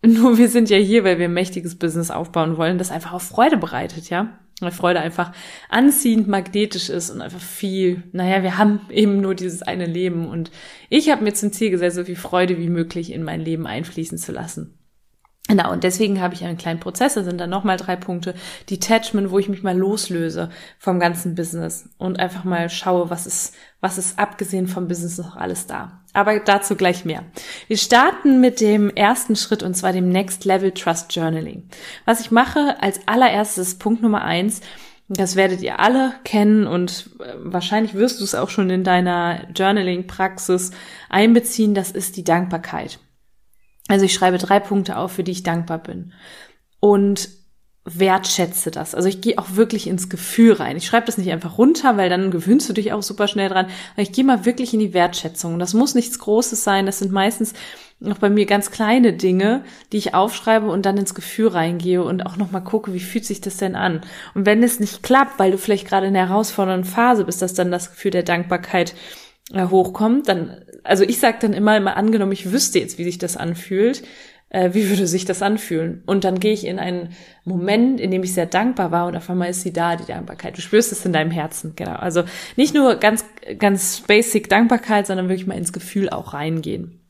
Nur 0.05 0.37
wir 0.37 0.49
sind 0.49 0.69
ja 0.69 0.77
hier, 0.77 1.05
weil 1.05 1.17
wir 1.17 1.29
ein 1.29 1.33
mächtiges 1.33 1.79
Business 1.79 2.11
aufbauen 2.11 2.57
wollen, 2.57 2.77
das 2.77 2.91
einfach 2.91 3.13
auf 3.13 3.23
Freude 3.23 3.55
bereitet, 3.55 4.09
ja 4.09 4.37
weil 4.61 4.71
Freude 4.71 5.01
einfach 5.01 5.33
anziehend, 5.69 6.27
magnetisch 6.27 6.89
ist 6.89 7.09
und 7.09 7.21
einfach 7.21 7.41
viel, 7.41 8.03
naja, 8.13 8.41
wir 8.41 8.57
haben 8.57 8.81
eben 8.89 9.19
nur 9.19 9.35
dieses 9.35 9.61
eine 9.61 9.85
Leben 9.85 10.27
und 10.27 10.49
ich 10.89 11.09
habe 11.09 11.23
mir 11.23 11.33
zum 11.33 11.51
Ziel 11.51 11.71
gesetzt, 11.71 11.97
so 11.97 12.05
viel 12.05 12.15
Freude 12.15 12.57
wie 12.57 12.69
möglich 12.69 13.11
in 13.11 13.23
mein 13.23 13.41
Leben 13.41 13.67
einfließen 13.67 14.17
zu 14.17 14.31
lassen. 14.31 14.77
Genau, 15.47 15.71
und 15.71 15.83
deswegen 15.83 16.21
habe 16.21 16.33
ich 16.33 16.43
einen 16.43 16.57
kleinen 16.57 16.79
Prozess, 16.79 17.13
da 17.13 17.23
sind 17.23 17.39
dann 17.39 17.51
nochmal 17.51 17.77
drei 17.77 17.95
Punkte. 17.95 18.33
Detachment, 18.67 19.29
wo 19.29 19.37
ich 19.37 19.47
mich 19.47 19.61
mal 19.61 19.77
loslöse 19.77 20.49
vom 20.79 20.99
ganzen 20.99 21.35
Business 21.35 21.87
und 21.99 22.19
einfach 22.19 22.43
mal 22.45 22.67
schaue, 22.67 23.11
was 23.11 23.27
ist, 23.27 23.53
was 23.79 23.99
ist 23.99 24.17
abgesehen 24.17 24.67
vom 24.67 24.87
Business 24.87 25.19
noch 25.19 25.35
alles 25.35 25.67
da. 25.67 26.01
Aber 26.13 26.39
dazu 26.39 26.75
gleich 26.75 27.05
mehr. 27.05 27.23
Wir 27.67 27.77
starten 27.77 28.41
mit 28.41 28.59
dem 28.59 28.89
ersten 28.89 29.35
Schritt 29.35 29.61
und 29.61 29.75
zwar 29.75 29.93
dem 29.93 30.09
Next 30.09 30.45
Level 30.45 30.71
Trust 30.71 31.15
Journaling. 31.15 31.69
Was 32.05 32.21
ich 32.21 32.31
mache 32.31 32.81
als 32.81 33.07
allererstes, 33.07 33.77
Punkt 33.77 34.01
Nummer 34.01 34.23
eins, 34.23 34.61
das 35.09 35.35
werdet 35.35 35.61
ihr 35.61 35.79
alle 35.79 36.13
kennen 36.23 36.65
und 36.65 37.11
äh, 37.19 37.33
wahrscheinlich 37.37 37.93
wirst 37.93 38.19
du 38.19 38.23
es 38.23 38.33
auch 38.33 38.49
schon 38.49 38.71
in 38.71 38.83
deiner 38.83 39.47
Journaling-Praxis 39.53 40.71
einbeziehen, 41.09 41.75
das 41.75 41.91
ist 41.91 42.17
die 42.17 42.23
Dankbarkeit. 42.23 42.97
Also 43.87 44.05
ich 44.05 44.13
schreibe 44.13 44.37
drei 44.37 44.59
Punkte 44.59 44.97
auf, 44.97 45.13
für 45.13 45.23
die 45.23 45.31
ich 45.31 45.43
dankbar 45.43 45.79
bin. 45.79 46.13
Und 46.79 47.29
wertschätze 47.87 48.71
das. 48.71 48.95
Also 48.95 49.07
ich 49.07 49.21
gehe 49.21 49.37
auch 49.37 49.55
wirklich 49.55 49.85
ins 49.85 50.09
Gefühl 50.09 50.53
rein. 50.53 50.75
Ich 50.75 50.87
schreibe 50.87 51.05
das 51.05 51.19
nicht 51.19 51.31
einfach 51.31 51.59
runter, 51.59 51.97
weil 51.97 52.09
dann 52.09 52.31
gewöhnst 52.31 52.67
du 52.67 52.73
dich 52.73 52.91
auch 52.93 53.03
super 53.03 53.27
schnell 53.27 53.47
dran. 53.47 53.67
Ich 53.95 54.11
gehe 54.11 54.23
mal 54.23 54.43
wirklich 54.43 54.73
in 54.73 54.79
die 54.79 54.95
Wertschätzung. 54.95 55.53
Und 55.53 55.59
das 55.59 55.75
muss 55.75 55.93
nichts 55.93 56.17
Großes 56.17 56.63
sein. 56.63 56.87
Das 56.87 56.97
sind 56.97 57.11
meistens 57.11 57.53
noch 57.99 58.17
bei 58.17 58.29
mir 58.29 58.47
ganz 58.47 58.71
kleine 58.71 59.13
Dinge, 59.13 59.63
die 59.91 59.97
ich 59.97 60.15
aufschreibe 60.15 60.67
und 60.67 60.85
dann 60.85 60.97
ins 60.97 61.13
Gefühl 61.13 61.49
reingehe 61.49 62.03
und 62.03 62.25
auch 62.25 62.37
nochmal 62.37 62.63
gucke, 62.63 62.93
wie 62.93 62.99
fühlt 62.99 63.25
sich 63.25 63.39
das 63.39 63.57
denn 63.57 63.75
an? 63.75 64.01
Und 64.33 64.47
wenn 64.47 64.63
es 64.63 64.79
nicht 64.79 65.03
klappt, 65.03 65.37
weil 65.37 65.51
du 65.51 65.57
vielleicht 65.59 65.87
gerade 65.87 66.07
in 66.07 66.17
einer 66.17 66.27
herausfordernden 66.27 66.89
Phase 66.89 67.23
bist, 67.23 67.41
dass 67.41 67.53
dann 67.53 67.71
das 67.71 67.91
Gefühl 67.91 68.11
der 68.11 68.23
Dankbarkeit 68.23 68.95
äh, 69.53 69.67
hochkommt, 69.67 70.27
dann, 70.27 70.64
also 70.85 71.03
ich 71.03 71.19
sage 71.19 71.37
dann 71.41 71.53
immer, 71.53 71.75
immer 71.75 71.97
angenommen, 71.97 72.31
ich 72.31 72.51
wüsste 72.51 72.79
jetzt, 72.79 72.97
wie 72.97 73.03
sich 73.03 73.17
das 73.17 73.37
anfühlt, 73.37 74.03
äh, 74.49 74.73
wie 74.73 74.89
würde 74.89 75.07
sich 75.07 75.25
das 75.25 75.41
anfühlen? 75.41 76.03
Und 76.05 76.23
dann 76.23 76.39
gehe 76.39 76.53
ich 76.53 76.65
in 76.65 76.79
einen 76.79 77.09
Moment, 77.43 77.99
in 77.99 78.11
dem 78.11 78.23
ich 78.23 78.33
sehr 78.33 78.45
dankbar 78.45 78.91
war 78.91 79.07
und 79.07 79.15
auf 79.15 79.29
einmal 79.29 79.49
ist 79.49 79.61
sie 79.61 79.73
da, 79.73 79.95
die 79.95 80.05
Dankbarkeit. 80.05 80.57
Du 80.57 80.61
spürst 80.61 80.91
es 80.91 81.05
in 81.05 81.13
deinem 81.13 81.31
Herzen, 81.31 81.73
genau. 81.75 81.95
Also 81.95 82.23
nicht 82.55 82.73
nur 82.73 82.95
ganz, 82.95 83.25
ganz 83.57 84.01
basic 84.01 84.49
Dankbarkeit, 84.49 85.07
sondern 85.07 85.27
wirklich 85.27 85.47
mal 85.47 85.57
ins 85.57 85.73
Gefühl 85.73 86.09
auch 86.09 86.33
reingehen. 86.33 87.04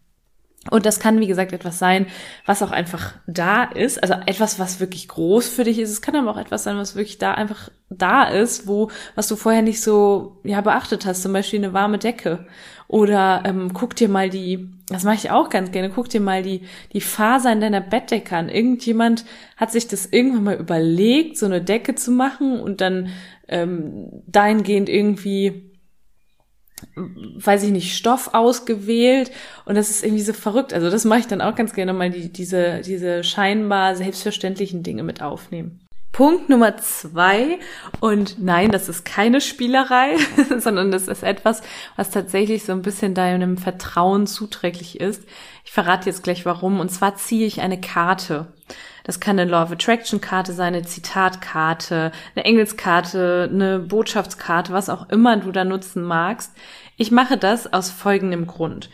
Und 0.72 0.86
das 0.86 1.00
kann, 1.00 1.20
wie 1.20 1.28
gesagt, 1.28 1.54
etwas 1.54 1.78
sein, 1.78 2.08
was 2.46 2.64
auch 2.64 2.72
einfach 2.72 3.14
da 3.28 3.64
ist. 3.64 4.02
Also 4.02 4.16
etwas, 4.26 4.58
was 4.58 4.80
wirklich 4.80 5.08
groß 5.08 5.48
für 5.48 5.64
dich 5.64 5.78
ist. 5.78 5.92
Es 5.92 6.02
kann 6.02 6.16
aber 6.16 6.32
auch 6.32 6.38
etwas 6.38 6.64
sein, 6.64 6.78
was 6.78 6.96
wirklich 6.96 7.20
da 7.20 7.34
einfach 7.34 7.70
da 7.90 8.24
ist, 8.24 8.68
wo, 8.68 8.90
was 9.14 9.28
du 9.28 9.36
vorher 9.36 9.62
nicht 9.62 9.82
so, 9.82 10.40
ja, 10.44 10.62
beachtet 10.62 11.06
hast. 11.06 11.22
Zum 11.22 11.34
Beispiel 11.34 11.64
eine 11.64 11.74
warme 11.74 12.00
Decke. 12.00 12.48
Oder 12.88 13.44
ähm, 13.46 13.74
guck 13.74 13.96
dir 13.96 14.10
mal 14.10 14.30
die, 14.30 14.70
das 14.90 15.04
mache 15.04 15.16
ich 15.16 15.32
auch 15.32 15.50
ganz 15.50 15.72
gerne, 15.72 15.90
guck 15.90 16.10
dir 16.10 16.22
mal 16.22 16.44
die, 16.44 16.62
die 16.94 17.02
Faser 17.02 17.52
in 17.52 17.62
deiner 17.62 17.82
Bettdecke 17.82 18.36
an. 18.36 18.50
Irgendjemand 18.50 19.26
hat 19.58 19.72
sich 19.72 19.88
das 19.88 20.08
irgendwann 20.08 20.44
mal 20.44 20.56
überlegt, 20.56 21.38
so 21.38 21.46
eine 21.46 21.62
Decke 21.62 21.96
zu 21.96 22.12
machen 22.12 22.60
und 22.60 22.82
dann 22.82 23.10
ähm, 23.48 24.24
dahingehend 24.28 24.90
irgendwie 24.90 25.75
weiß 26.96 27.64
ich 27.64 27.72
nicht, 27.72 27.96
Stoff 27.96 28.34
ausgewählt 28.34 29.32
und 29.66 29.76
das 29.76 29.90
ist 29.90 30.04
irgendwie 30.04 30.24
so 30.24 30.34
verrückt. 30.34 30.74
Also 30.74 30.90
das 30.90 31.06
mache 31.06 31.20
ich 31.20 31.28
dann 31.28 31.42
auch 31.42 31.56
ganz 31.56 31.74
gerne 31.74 31.94
mal 31.94 32.10
die, 32.10 32.32
diese, 32.32 32.82
diese 32.82 33.24
scheinbar 33.24 33.96
selbstverständlichen 33.96 34.84
Dinge 34.84 35.04
mit 35.04 35.22
aufnehmen. 35.22 35.80
Punkt 36.12 36.48
Nummer 36.48 36.78
zwei 36.78 37.60
und 38.00 38.42
nein, 38.42 38.72
das 38.72 38.88
ist 38.88 39.04
keine 39.04 39.42
Spielerei, 39.42 40.16
sondern 40.58 40.90
das 40.90 41.10
ist 41.10 41.24
etwas, 41.24 41.62
was 41.98 42.10
tatsächlich 42.10 42.64
so 42.64 42.72
ein 42.72 42.82
bisschen 42.82 43.14
deinem 43.14 43.58
Vertrauen 43.58 44.26
zuträglich 44.26 45.02
ist. 45.02 45.24
Ich 45.66 45.74
verrate 45.74 46.10
jetzt 46.10 46.24
gleich 46.24 46.46
warum 46.46 46.80
und 46.80 46.90
zwar 46.90 47.18
ziehe 47.18 47.46
ich 47.46 47.60
eine 47.60 47.82
Karte. 47.82 48.48
Das 49.06 49.20
kann 49.20 49.40
eine 49.40 49.50
Law 49.50 49.64
of 49.64 49.72
Attraction 49.72 50.20
Karte 50.20 50.52
sein, 50.52 50.74
eine 50.74 50.84
Zitatkarte, 50.84 52.12
eine 52.36 52.44
Engelskarte, 52.44 53.48
eine 53.54 53.78
Botschaftskarte, 53.78 54.74
was 54.74 54.90
auch 54.90 55.10
immer 55.10 55.38
du 55.38 55.52
da 55.52 55.64
nutzen 55.64 56.02
magst. 56.02 56.52
Ich 56.98 57.12
mache 57.12 57.38
das 57.38 57.72
aus 57.72 57.92
folgendem 57.92 58.48
Grund. 58.48 58.90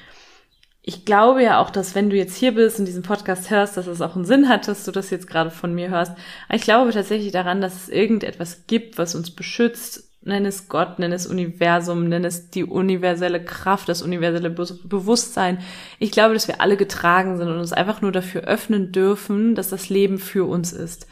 Ich 0.81 1.05
glaube 1.05 1.41
ja 1.41 1.59
auch, 1.59 1.69
dass 1.69 1.95
wenn 1.95 2.09
du 2.09 2.17
jetzt 2.17 2.35
hier 2.35 2.53
bist 2.53 2.77
und 2.77 2.85
diesen 2.85 3.03
Podcast 3.03 3.49
hörst, 3.51 3.77
dass 3.77 3.87
es 3.87 4.01
auch 4.01 4.15
einen 4.15 4.25
Sinn 4.25 4.49
hat, 4.49 4.67
dass 4.67 4.83
du 4.83 4.91
das 4.91 5.11
jetzt 5.11 5.27
gerade 5.27 5.49
von 5.49 5.73
mir 5.73 5.89
hörst. 5.89 6.11
Aber 6.49 6.55
ich 6.55 6.63
glaube 6.63 6.91
tatsächlich 6.91 7.31
daran, 7.31 7.61
dass 7.61 7.75
es 7.75 7.87
irgendetwas 7.87 8.65
gibt, 8.67 8.97
was 8.97 9.15
uns 9.15 9.31
beschützt, 9.31 10.10
nenn 10.21 10.45
es 10.45 10.69
Gott, 10.69 10.99
nenn 10.99 11.11
es 11.11 11.27
Universum, 11.27 12.07
nenn 12.07 12.25
es 12.25 12.49
die 12.49 12.63
universelle 12.63 13.43
Kraft, 13.43 13.89
das 13.89 14.01
universelle 14.01 14.49
Be 14.49 14.67
Bewusstsein. 14.83 15.59
Ich 15.99 16.11
glaube, 16.11 16.33
dass 16.33 16.47
wir 16.47 16.61
alle 16.61 16.77
getragen 16.77 17.37
sind 17.37 17.47
und 17.47 17.57
uns 17.57 17.73
einfach 17.73 18.01
nur 18.01 18.11
dafür 18.11 18.43
öffnen 18.43 18.91
dürfen, 18.91 19.55
dass 19.55 19.69
das 19.69 19.89
Leben 19.89 20.19
für 20.19 20.47
uns 20.47 20.73
ist. 20.73 21.07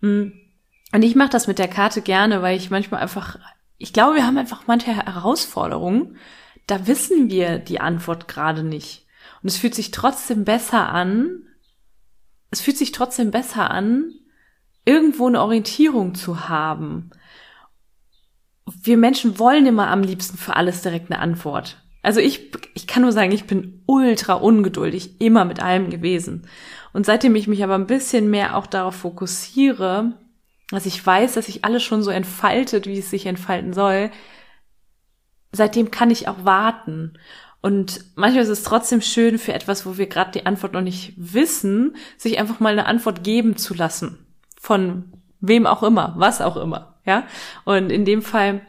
Hm. 0.00 0.32
Und 0.92 1.02
ich 1.02 1.16
mache 1.16 1.30
das 1.30 1.46
mit 1.46 1.58
der 1.58 1.68
Karte 1.68 2.02
gerne, 2.02 2.42
weil 2.42 2.56
ich 2.56 2.70
manchmal 2.70 3.00
einfach, 3.00 3.38
ich 3.78 3.92
glaube, 3.92 4.16
wir 4.16 4.26
haben 4.26 4.38
einfach 4.38 4.66
manche 4.66 4.94
Herausforderungen, 4.94 6.16
da 6.66 6.86
wissen 6.86 7.30
wir 7.30 7.58
die 7.58 7.80
Antwort 7.80 8.28
gerade 8.28 8.62
nicht. 8.62 9.06
Und 9.42 9.48
es 9.48 9.56
fühlt 9.56 9.74
sich 9.74 9.90
trotzdem 9.90 10.44
besser 10.44 10.88
an, 10.90 11.46
es 12.50 12.60
fühlt 12.60 12.76
sich 12.76 12.92
trotzdem 12.92 13.30
besser 13.30 13.70
an, 13.70 14.12
irgendwo 14.84 15.26
eine 15.26 15.40
Orientierung 15.40 16.14
zu 16.14 16.48
haben. 16.48 17.10
Wir 18.82 18.96
Menschen 18.96 19.38
wollen 19.38 19.66
immer 19.66 19.88
am 19.88 20.02
liebsten 20.02 20.36
für 20.36 20.56
alles 20.56 20.82
direkt 20.82 21.10
eine 21.10 21.20
Antwort. 21.20 21.82
Also 22.02 22.18
ich, 22.18 22.50
ich 22.74 22.88
kann 22.88 23.02
nur 23.02 23.12
sagen, 23.12 23.30
ich 23.30 23.44
bin 23.44 23.82
ultra 23.86 24.34
ungeduldig, 24.34 25.20
immer 25.20 25.44
mit 25.44 25.62
allem 25.62 25.88
gewesen. 25.88 26.48
Und 26.92 27.06
seitdem 27.06 27.36
ich 27.36 27.46
mich 27.46 27.62
aber 27.62 27.76
ein 27.76 27.86
bisschen 27.86 28.28
mehr 28.28 28.56
auch 28.56 28.66
darauf 28.66 28.96
fokussiere, 28.96 30.14
dass 30.70 30.86
ich 30.86 31.04
weiß, 31.04 31.34
dass 31.34 31.46
sich 31.46 31.64
alles 31.64 31.82
schon 31.84 32.02
so 32.02 32.10
entfaltet, 32.10 32.86
wie 32.86 32.98
es 32.98 33.10
sich 33.10 33.26
entfalten 33.26 33.72
soll, 33.72 34.10
seitdem 35.52 35.92
kann 35.92 36.10
ich 36.10 36.26
auch 36.26 36.44
warten. 36.44 37.18
Und 37.60 38.04
manchmal 38.16 38.42
ist 38.42 38.48
es 38.48 38.64
trotzdem 38.64 39.00
schön 39.00 39.38
für 39.38 39.52
etwas, 39.52 39.86
wo 39.86 39.96
wir 39.96 40.06
gerade 40.06 40.32
die 40.32 40.46
Antwort 40.46 40.72
noch 40.72 40.80
nicht 40.80 41.14
wissen, 41.16 41.94
sich 42.16 42.40
einfach 42.40 42.58
mal 42.58 42.72
eine 42.72 42.86
Antwort 42.86 43.22
geben 43.22 43.56
zu 43.56 43.74
lassen. 43.74 44.26
Von 44.60 45.12
wem 45.40 45.66
auch 45.66 45.84
immer, 45.84 46.14
was 46.16 46.40
auch 46.40 46.56
immer, 46.56 46.98
ja. 47.04 47.24
Und 47.64 47.90
in 47.90 48.04
dem 48.04 48.22
Fall 48.22 48.62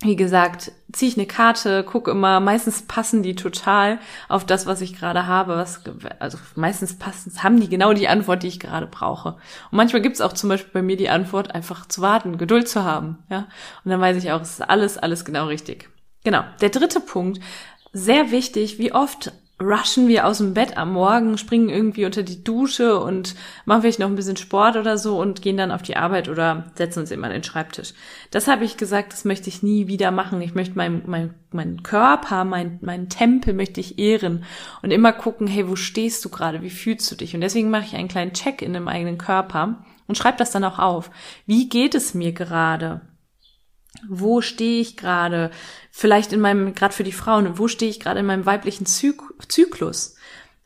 wie 0.00 0.14
gesagt, 0.14 0.70
ziehe 0.92 1.10
ich 1.10 1.18
eine 1.18 1.26
Karte, 1.26 1.82
gucke 1.82 2.12
immer, 2.12 2.38
meistens 2.38 2.82
passen 2.82 3.24
die 3.24 3.34
total 3.34 3.98
auf 4.28 4.46
das, 4.46 4.64
was 4.64 4.80
ich 4.80 4.96
gerade 4.96 5.26
habe. 5.26 5.56
Was, 5.56 5.82
also 6.20 6.38
meistens 6.54 6.96
passen, 6.96 7.32
haben 7.42 7.58
die 7.60 7.68
genau 7.68 7.92
die 7.92 8.06
Antwort, 8.06 8.44
die 8.44 8.48
ich 8.48 8.60
gerade 8.60 8.86
brauche. 8.86 9.30
Und 9.30 9.76
manchmal 9.76 10.00
gibt's 10.00 10.20
auch 10.20 10.32
zum 10.34 10.50
Beispiel 10.50 10.72
bei 10.72 10.82
mir 10.82 10.96
die 10.96 11.08
Antwort, 11.08 11.52
einfach 11.52 11.86
zu 11.86 12.00
warten, 12.00 12.38
Geduld 12.38 12.68
zu 12.68 12.84
haben. 12.84 13.18
Ja, 13.28 13.48
Und 13.84 13.90
dann 13.90 14.00
weiß 14.00 14.16
ich 14.18 14.30
auch, 14.30 14.40
es 14.40 14.52
ist 14.52 14.70
alles, 14.70 14.98
alles 14.98 15.24
genau 15.24 15.46
richtig. 15.46 15.90
Genau. 16.22 16.44
Der 16.60 16.70
dritte 16.70 17.00
Punkt, 17.00 17.40
sehr 17.92 18.30
wichtig, 18.30 18.78
wie 18.78 18.92
oft 18.92 19.32
rushen 19.60 20.06
wir 20.06 20.26
aus 20.26 20.38
dem 20.38 20.54
Bett 20.54 20.76
am 20.76 20.92
Morgen, 20.92 21.36
springen 21.36 21.68
irgendwie 21.68 22.06
unter 22.06 22.22
die 22.22 22.44
Dusche 22.44 23.00
und 23.00 23.34
machen 23.64 23.82
vielleicht 23.82 23.98
noch 23.98 24.06
ein 24.06 24.14
bisschen 24.14 24.36
Sport 24.36 24.76
oder 24.76 24.98
so 24.98 25.20
und 25.20 25.42
gehen 25.42 25.56
dann 25.56 25.72
auf 25.72 25.82
die 25.82 25.96
Arbeit 25.96 26.28
oder 26.28 26.66
setzen 26.74 27.00
uns 27.00 27.10
immer 27.10 27.26
an 27.26 27.32
den 27.32 27.42
Schreibtisch. 27.42 27.92
Das 28.30 28.46
habe 28.46 28.64
ich 28.64 28.76
gesagt, 28.76 29.12
das 29.12 29.24
möchte 29.24 29.48
ich 29.48 29.62
nie 29.62 29.88
wieder 29.88 30.10
machen. 30.10 30.40
Ich 30.42 30.54
möchte 30.54 30.76
meinen 30.76 31.02
mein, 31.06 31.34
mein 31.50 31.82
Körper, 31.82 32.44
mein, 32.44 32.78
mein 32.82 33.08
Tempel 33.08 33.52
möchte 33.52 33.80
ich 33.80 33.98
ehren 33.98 34.44
und 34.82 34.92
immer 34.92 35.12
gucken, 35.12 35.48
hey, 35.48 35.68
wo 35.68 35.74
stehst 35.74 36.24
du 36.24 36.28
gerade? 36.28 36.62
Wie 36.62 36.70
fühlst 36.70 37.10
du 37.10 37.16
dich? 37.16 37.34
Und 37.34 37.40
deswegen 37.40 37.70
mache 37.70 37.84
ich 37.86 37.96
einen 37.96 38.08
kleinen 38.08 38.34
Check-in 38.34 38.74
im 38.74 38.86
eigenen 38.86 39.18
Körper 39.18 39.84
und 40.06 40.16
schreibe 40.16 40.38
das 40.38 40.52
dann 40.52 40.64
auch 40.64 40.78
auf. 40.78 41.10
Wie 41.46 41.68
geht 41.68 41.96
es 41.96 42.14
mir 42.14 42.32
gerade? 42.32 43.00
Wo 44.08 44.40
stehe 44.40 44.80
ich 44.80 44.96
gerade? 44.96 45.50
Vielleicht 45.90 46.32
in 46.32 46.40
meinem, 46.40 46.74
gerade 46.74 46.94
für 46.94 47.04
die 47.04 47.12
Frauen, 47.12 47.58
wo 47.58 47.68
stehe 47.68 47.90
ich 47.90 48.00
gerade 48.00 48.20
in 48.20 48.26
meinem 48.26 48.46
weiblichen 48.46 48.86
Zyk 48.86 49.22
Zyklus? 49.48 50.16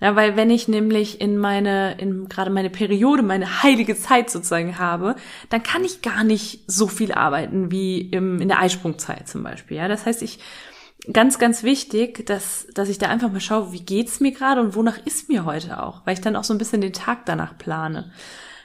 Ja, 0.00 0.16
weil 0.16 0.36
wenn 0.36 0.50
ich 0.50 0.66
nämlich 0.66 1.20
in 1.20 1.38
meine, 1.38 1.96
in 1.98 2.28
gerade 2.28 2.50
meine 2.50 2.70
Periode, 2.70 3.22
meine 3.22 3.62
heilige 3.62 3.96
Zeit 3.96 4.30
sozusagen 4.30 4.78
habe, 4.78 5.14
dann 5.48 5.62
kann 5.62 5.84
ich 5.84 6.02
gar 6.02 6.24
nicht 6.24 6.64
so 6.66 6.88
viel 6.88 7.12
arbeiten 7.12 7.70
wie 7.70 8.00
im, 8.00 8.40
in 8.40 8.48
der 8.48 8.58
Eisprungzeit 8.58 9.28
zum 9.28 9.44
Beispiel. 9.44 9.76
Ja, 9.76 9.86
das 9.86 10.04
heißt, 10.04 10.22
ich, 10.22 10.40
ganz, 11.12 11.38
ganz 11.38 11.62
wichtig, 11.62 12.26
dass, 12.26 12.66
dass 12.74 12.88
ich 12.88 12.98
da 12.98 13.08
einfach 13.08 13.30
mal 13.30 13.40
schaue, 13.40 13.72
wie 13.72 13.84
geht's 13.84 14.18
mir 14.18 14.32
gerade 14.32 14.60
und 14.60 14.74
wonach 14.74 14.98
ist 15.04 15.28
mir 15.28 15.44
heute 15.44 15.82
auch, 15.82 16.04
weil 16.04 16.14
ich 16.14 16.20
dann 16.20 16.36
auch 16.36 16.44
so 16.44 16.52
ein 16.52 16.58
bisschen 16.58 16.80
den 16.80 16.92
Tag 16.92 17.24
danach 17.26 17.56
plane. 17.56 18.12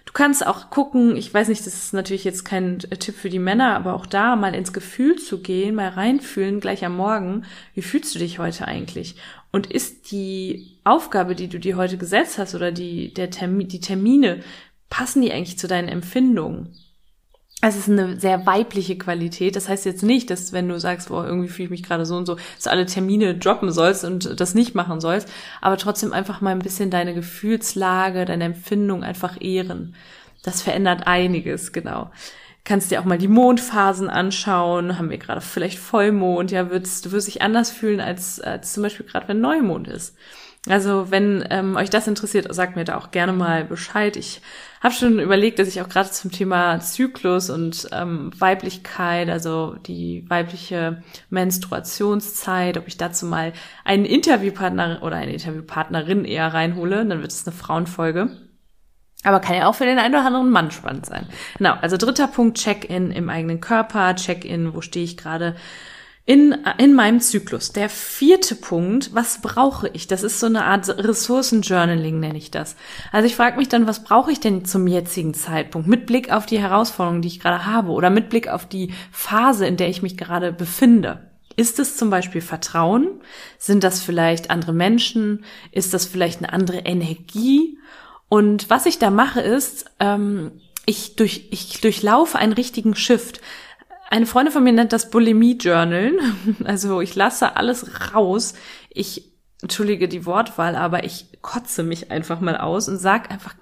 Du 0.08 0.14
kannst 0.14 0.48
auch 0.48 0.70
gucken, 0.70 1.18
ich 1.18 1.34
weiß 1.34 1.50
nicht, 1.50 1.68
das 1.68 1.74
ist 1.74 1.94
natürlich 1.94 2.24
jetzt 2.24 2.46
kein 2.46 2.80
Tipp 2.80 3.14
für 3.14 3.30
die 3.30 3.40
Männer, 3.40 3.76
aber 3.76 3.94
auch 3.94 4.06
da 4.06 4.38
mal 4.38 4.56
ins 4.56 4.72
Gefühl 4.72 5.18
zu 5.18 5.42
gehen, 5.42 5.76
mal 5.76 5.90
reinfühlen, 5.90 6.62
gleich 6.62 6.86
am 6.86 6.96
Morgen, 6.96 7.44
wie 7.74 7.82
fühlst 7.82 8.16
du 8.16 8.20
dich 8.20 8.40
heute 8.40 8.66
eigentlich? 8.70 9.18
Und 9.52 9.68
ist 9.68 10.12
die 10.12 10.80
Aufgabe, 10.86 11.36
die 11.36 11.50
du 11.50 11.60
dir 11.60 11.76
heute 11.76 11.98
gesetzt 11.98 12.38
hast 12.38 12.56
oder 12.56 12.72
die, 12.72 13.14
der 13.14 13.32
Termin, 13.32 13.68
die 13.68 13.82
Termine, 13.82 14.40
passen 14.90 15.22
die 15.22 15.34
eigentlich 15.34 15.60
zu 15.60 15.68
deinen 15.68 15.90
Empfindungen? 15.90 16.74
Es 17.62 17.76
ist 17.76 17.90
eine 17.90 18.20
sehr 18.20 18.46
weibliche 18.46 18.98
Qualität. 18.98 19.56
Das 19.56 19.68
heißt 19.68 19.86
jetzt 19.86 20.04
nicht, 20.04 20.30
dass 20.30 20.54
wenn 20.54 20.70
du 20.70 20.80
sagst, 20.80 21.10
boah, 21.10 21.26
irgendwie 21.26 21.48
fühle 21.50 21.66
ich 21.66 21.72
mich 21.72 21.84
gerade 21.84 22.06
so 22.06 22.16
und 22.16 22.28
so, 22.28 22.36
dass 22.36 22.64
du 22.66 22.70
alle 22.70 22.86
Termine 22.86 23.36
droppen 23.36 23.72
sollst 23.72 24.06
und 24.06 24.40
das 24.40 24.54
nicht 24.54 24.76
machen 24.76 25.02
sollst, 25.02 25.28
aber 25.60 25.78
trotzdem 25.78 26.14
einfach 26.14 26.40
mal 26.40 26.52
ein 26.52 26.60
bisschen 26.60 26.92
deine 26.92 27.16
Gefühlslage, 27.16 28.26
deine 28.26 28.44
Empfindung 28.44 29.04
einfach 29.04 29.42
ehren. 29.42 29.96
Das 30.44 30.62
verändert 30.62 31.08
einiges, 31.08 31.74
genau. 31.74 32.12
Kannst 32.64 32.92
dir 32.92 33.00
auch 33.00 33.06
mal 33.06 33.18
die 33.18 33.28
Mondphasen 33.28 34.10
anschauen. 34.10 34.98
Haben 34.98 35.10
wir 35.10 35.18
gerade 35.18 35.42
vielleicht 35.42 35.80
Vollmond? 35.80 36.52
Ja, 36.52 36.70
würdest, 36.70 37.06
du 37.06 37.12
wirst 37.12 37.28
dich 37.28 37.42
anders 37.42 37.72
fühlen 37.72 38.02
als, 38.02 38.40
als 38.40 38.74
zum 38.74 38.84
Beispiel 38.84 39.06
gerade 39.06 39.28
wenn 39.30 39.42
Neumond 39.42 39.88
ist. 39.88 40.16
Also 40.70 41.12
wenn 41.12 41.46
ähm, 41.50 41.76
euch 41.76 41.90
das 41.90 42.08
interessiert, 42.08 42.54
sagt 42.54 42.76
mir 42.76 42.84
da 42.84 42.98
auch 42.98 43.12
gerne 43.12 43.34
mal 43.34 43.64
Bescheid. 43.64 44.18
Ich 44.18 44.42
habe 44.82 44.94
schon 44.94 45.20
überlegt, 45.20 45.60
dass 45.60 45.68
ich 45.68 45.82
auch 45.82 45.90
gerade 45.90 46.12
zum 46.12 46.32
Thema 46.32 46.80
Zyklus 46.80 47.50
und 47.50 47.88
ähm, 47.92 48.32
Weiblichkeit, 48.38 49.30
also 49.30 49.76
die 49.86 50.26
weibliche 50.30 51.04
Menstruationszeit, 51.30 52.78
ob 52.78 52.88
ich 52.88 52.98
dazu 52.98 53.26
mal 53.26 53.54
einen 53.86 54.06
Interviewpartner 54.06 55.00
oder 55.02 55.16
eine 55.16 55.34
Interviewpartnerin 55.34 56.26
eher 56.26 56.54
reinhole, 56.54 57.06
dann 57.06 57.22
wird 57.22 57.32
es 57.32 57.48
eine 57.48 57.56
Frauenfolge. 57.56 58.30
Aber 59.24 59.40
kann 59.40 59.56
ja 59.56 59.68
auch 59.68 59.76
für 59.76 59.86
den 59.86 60.00
einen 60.00 60.14
oder 60.14 60.26
anderen 60.26 60.52
Mann 60.52 60.72
spannend 60.72 61.06
sein. 61.06 61.28
Genau, 61.58 61.74
also 61.82 61.98
dritter 61.98 62.28
Punkt, 62.28 62.58
Check-in 62.58 63.12
im 63.12 63.30
eigenen 63.30 63.60
Körper, 63.62 64.16
Check-in, 64.16 64.74
wo 64.74 64.82
stehe 64.82 65.06
ich 65.06 65.18
gerade 65.18 65.56
in, 66.27 66.57
in 66.77 66.93
meinem 66.93 67.22
Zyklus. 67.22 67.72
Der 67.72 67.88
vierte 67.89 68.55
Punkt, 68.55 69.15
was 69.15 69.41
brauche 69.41 69.88
ich? 69.88 70.07
Das 70.07 70.24
ist 70.24 70.41
so 70.41 70.46
eine 70.46 70.65
Art 70.65 70.89
Ressourcenjournaling, 70.89 72.19
nenne 72.19 72.38
ich 72.38 72.51
das. 72.51 72.75
Also 73.13 73.25
ich 73.25 73.38
frage 73.38 73.55
mich 73.55 73.69
dann, 73.69 73.88
was 73.88 74.03
brauche 74.03 74.29
ich 74.29 74.41
denn 74.41 74.65
zum 74.65 74.88
jetzigen 74.88 75.34
Zeitpunkt 75.34 75.88
mit 75.88 76.05
Blick 76.05 76.29
auf 76.29 76.46
die 76.46 76.60
Herausforderungen, 76.60 77.22
die 77.22 77.29
ich 77.29 77.39
gerade 77.39 77.65
habe 77.65 77.91
oder 77.91 78.10
mit 78.10 78.27
Blick 78.27 78.50
auf 78.50 78.65
die 78.65 78.93
Phase, 79.10 79.65
in 79.65 79.77
der 79.77 79.88
ich 79.88 80.01
mich 80.01 80.17
gerade 80.17 80.51
befinde. 80.51 81.31
Ist 81.55 81.79
es 81.79 81.96
zum 81.96 82.10
Beispiel 82.10 82.41
Vertrauen? 82.41 83.22
Sind 83.57 83.86
das 83.86 84.01
vielleicht 84.01 84.51
andere 84.51 84.74
Menschen? 84.74 85.46
Ist 85.72 85.93
das 85.93 86.05
vielleicht 86.05 86.39
eine 86.39 86.51
andere 86.51 86.79
Energie? 86.79 87.79
Und 88.27 88.69
was 88.69 88.86
ich 88.86 89.00
da 89.00 89.12
mache 89.12 89.39
ist, 89.39 89.86
ähm, 90.01 90.51
ich, 90.86 91.15
durch, 91.15 91.48
ich 91.51 91.79
durchlaufe 91.79 92.38
einen 92.38 92.53
richtigen 92.53 92.96
Shift. 92.96 93.39
Eine 94.10 94.26
Freundin 94.26 94.54
von 94.54 94.64
mir 94.64 94.74
nennt 94.74 94.94
das 94.94 95.10
Bulimie-Journal. 95.10 96.14
Also 96.64 97.02
ich 97.02 97.16
lasse 97.16 97.56
alles 97.56 98.14
raus. 98.14 98.54
Ich, 98.90 99.38
entschuldige 99.62 100.08
die 100.08 100.26
Wortwahl, 100.26 100.76
aber 100.76 101.04
ich 101.04 101.42
kotze 101.42 101.84
mich 101.84 102.12
einfach 102.12 102.40
mal 102.40 102.58
aus 102.58 102.88
und 102.88 102.98
sag 102.98 103.32
einfach, 103.32 103.56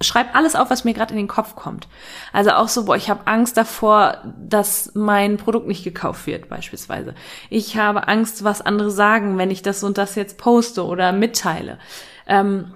schreib 0.00 0.34
alles 0.34 0.54
auf, 0.54 0.70
was 0.70 0.84
mir 0.84 0.94
gerade 0.94 1.12
in 1.12 1.18
den 1.18 1.28
Kopf 1.28 1.54
kommt. 1.54 1.88
Also 2.32 2.52
auch 2.52 2.68
so, 2.68 2.84
boah, 2.86 2.96
ich 2.96 3.10
habe 3.10 3.26
Angst 3.26 3.56
davor, 3.56 4.22
dass 4.38 4.92
mein 4.94 5.36
Produkt 5.36 5.66
nicht 5.66 5.84
gekauft 5.84 6.26
wird, 6.26 6.48
beispielsweise. 6.48 7.14
Ich 7.50 7.76
habe 7.76 8.08
Angst, 8.08 8.44
was 8.44 8.62
andere 8.62 8.90
sagen, 8.90 9.38
wenn 9.38 9.50
ich 9.50 9.62
das 9.62 9.82
und 9.82 9.98
das 9.98 10.14
jetzt 10.14 10.38
poste 10.38 10.84
oder 10.84 11.12
mitteile. 11.12 11.78
Ähm, 12.26 12.74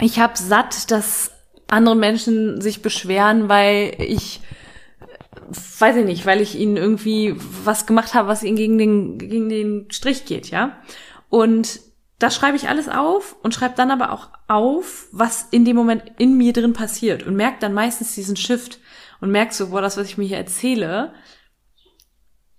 ich 0.00 0.18
habe 0.18 0.36
satt, 0.36 0.90
dass 0.90 1.30
andere 1.68 1.96
Menschen 1.96 2.60
sich 2.60 2.82
beschweren, 2.82 3.48
weil 3.48 3.94
ich 3.98 4.40
weiß 5.78 5.96
ich 5.96 6.04
nicht, 6.04 6.26
weil 6.26 6.40
ich 6.40 6.58
ihnen 6.58 6.76
irgendwie 6.76 7.36
was 7.64 7.86
gemacht 7.86 8.14
habe, 8.14 8.28
was 8.28 8.42
ihnen 8.42 8.56
gegen 8.56 8.78
den, 8.78 9.18
gegen 9.18 9.48
den 9.48 9.90
Strich 9.90 10.24
geht, 10.24 10.50
ja. 10.50 10.78
Und 11.28 11.80
das 12.18 12.34
schreibe 12.34 12.56
ich 12.56 12.68
alles 12.68 12.88
auf 12.88 13.36
und 13.42 13.54
schreibe 13.54 13.74
dann 13.76 13.90
aber 13.90 14.12
auch 14.12 14.30
auf, 14.48 15.08
was 15.12 15.48
in 15.50 15.64
dem 15.64 15.76
Moment 15.76 16.04
in 16.18 16.36
mir 16.36 16.52
drin 16.52 16.72
passiert 16.72 17.24
und 17.24 17.36
merke 17.36 17.58
dann 17.60 17.74
meistens 17.74 18.14
diesen 18.14 18.36
Shift 18.36 18.78
und 19.20 19.30
merke 19.30 19.54
so, 19.54 19.70
boah, 19.70 19.82
das, 19.82 19.96
was 19.96 20.06
ich 20.06 20.18
mir 20.18 20.26
hier 20.26 20.38
erzähle, 20.38 21.12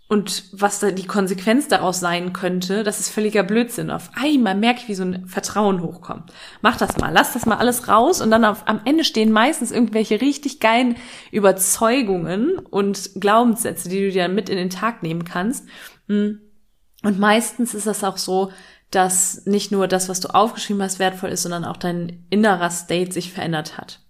und 0.07 0.43
was 0.51 0.79
da 0.79 0.91
die 0.91 1.07
Konsequenz 1.07 1.67
daraus 1.67 2.00
sein 2.00 2.31
könnte, 2.31 2.83
das 2.83 3.00
ist 3.00 3.09
völliger 3.09 3.41
Blödsinn. 3.41 3.89
Auf 3.89 4.12
einmal 4.13 4.53
merke 4.53 4.81
ich, 4.81 4.88
wie 4.88 4.93
so 4.93 5.03
ein 5.03 5.27
Vertrauen 5.27 5.81
hochkommt. 5.81 6.31
Mach 6.62 6.77
das 6.77 6.97
mal, 6.97 7.12
lass 7.12 7.33
das 7.33 7.47
mal 7.47 7.57
alles 7.57 7.88
raus 7.88 8.21
und 8.21 8.29
dann 8.29 8.45
auf, 8.45 8.67
am 8.67 8.81
Ende 8.85 9.03
stehen 9.03 9.31
meistens 9.31 9.71
irgendwelche 9.71 10.21
richtig 10.21 10.59
geilen 10.59 10.95
Überzeugungen 11.31 12.59
und 12.59 13.12
Glaubenssätze, 13.15 13.89
die 13.89 14.05
du 14.05 14.12
dir 14.12 14.27
mit 14.27 14.47
in 14.47 14.57
den 14.57 14.69
Tag 14.69 15.01
nehmen 15.01 15.25
kannst. 15.25 15.67
Hm. 16.07 16.39
Und 17.01 17.19
meistens 17.19 17.74
ist 17.74 17.88
das 17.88 18.03
auch 18.03 18.17
so, 18.17 18.51
dass 18.91 19.45
nicht 19.45 19.71
nur 19.71 19.88
das, 19.88 20.07
was 20.07 20.19
du 20.19 20.27
aufgeschrieben 20.27 20.83
hast, 20.83 21.00
wertvoll 21.00 21.31
ist, 21.31 21.41
sondern 21.41 21.65
auch 21.65 21.77
dein 21.77 22.27
innerer 22.29 22.69
State 22.69 23.12
sich 23.12 23.33
verändert 23.33 23.77
hat. 23.79 24.01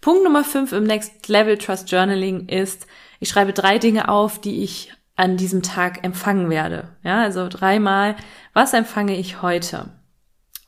Punkt 0.00 0.24
Nummer 0.24 0.42
fünf 0.42 0.72
im 0.72 0.84
Next 0.84 1.28
Level 1.28 1.56
Trust 1.56 1.90
Journaling 1.90 2.48
ist, 2.48 2.86
ich 3.20 3.28
schreibe 3.28 3.52
drei 3.52 3.78
Dinge 3.78 4.08
auf, 4.08 4.40
die 4.40 4.62
ich 4.62 4.92
an 5.16 5.36
diesem 5.36 5.62
Tag 5.62 6.04
empfangen 6.04 6.50
werde. 6.50 6.88
Ja, 7.02 7.22
also 7.22 7.48
dreimal, 7.48 8.16
was 8.52 8.74
empfange 8.74 9.16
ich 9.16 9.42
heute? 9.42 9.90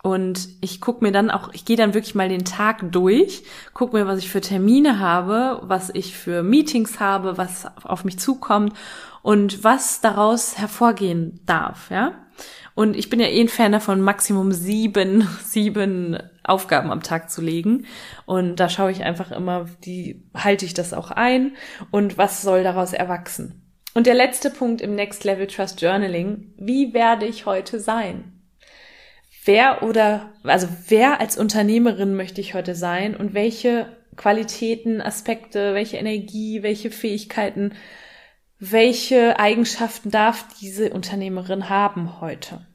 Und 0.02 0.49
ich 0.61 0.81
gucke 0.81 1.05
mir 1.05 1.12
dann 1.12 1.31
auch, 1.31 1.52
ich 1.52 1.64
gehe 1.64 1.76
dann 1.76 1.93
wirklich 1.93 2.14
mal 2.14 2.28
den 2.28 2.45
Tag 2.45 2.93
durch, 2.93 3.43
gucke 3.75 3.97
mir, 3.97 4.07
was 4.07 4.21
ich 4.21 4.31
für 4.31 4.40
Termine 4.40 5.00
habe, 5.00 5.61
was 5.64 5.90
ich 5.93 6.17
für 6.17 6.43
Meetings 6.43 7.00
habe, 7.00 7.37
was 7.37 7.67
auf 7.85 8.05
mich 8.05 8.19
zukommt 8.19 8.75
und 9.23 9.64
was 9.64 10.00
daraus 10.00 10.57
hervorgehen 10.57 11.40
darf, 11.47 11.90
ja. 11.90 12.14
Und 12.76 12.97
ich 12.97 13.11
bin 13.11 13.19
ja 13.19 13.26
eh 13.26 13.40
ein 13.40 13.49
Fan 13.49 13.73
davon, 13.73 14.00
Maximum 14.00 14.52
sieben, 14.52 15.28
sieben 15.45 16.17
Aufgaben 16.45 16.93
am 16.93 17.02
Tag 17.02 17.28
zu 17.28 17.43
legen. 17.43 17.87
Und 18.25 18.61
da 18.61 18.69
schaue 18.69 18.93
ich 18.93 19.02
einfach 19.02 19.33
immer, 19.33 19.67
wie 19.83 20.25
halte 20.33 20.64
ich 20.64 20.75
das 20.75 20.95
auch 20.95 21.11
ein 21.11 21.57
und 21.90 22.19
was 22.19 22.40
soll 22.40 22.62
daraus 22.62 22.93
erwachsen. 22.93 23.68
Und 23.95 24.07
der 24.07 24.14
letzte 24.14 24.50
Punkt 24.50 24.80
im 24.80 24.95
Next 24.95 25.25
Level 25.25 25.47
Trust 25.47 25.80
Journaling, 25.80 26.52
wie 26.57 26.95
werde 26.95 27.26
ich 27.26 27.47
heute 27.47 27.80
sein? 27.80 28.33
Wer 29.45 29.83
oder, 29.83 30.33
also 30.42 30.68
wer 30.88 31.21
als 31.21 31.38
Unternehmerin 31.38 32.14
möchte 32.14 32.40
ich 32.40 32.54
heute 32.54 32.75
sein 32.75 33.16
und 33.16 33.35
welche 33.35 33.87
Qualitäten, 34.16 35.00
Aspekte, 35.00 35.75
welche 35.75 35.97
Energie, 35.97 36.62
welche 36.62 36.90
Fähigkeiten, 36.90 37.73
welche 38.59 39.38
Eigenschaften 39.38 40.11
darf 40.11 40.47
diese 40.61 40.90
Unternehmerin 40.90 41.68
haben 41.68 42.21
heute, 42.21 42.66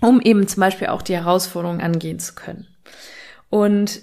um 0.00 0.20
eben 0.20 0.46
zum 0.46 0.60
Beispiel 0.60 0.86
auch 0.86 1.02
die 1.02 1.16
Herausforderungen 1.16 1.80
angehen 1.80 2.20
zu 2.20 2.34
können. 2.34 2.68
Und 3.50 4.00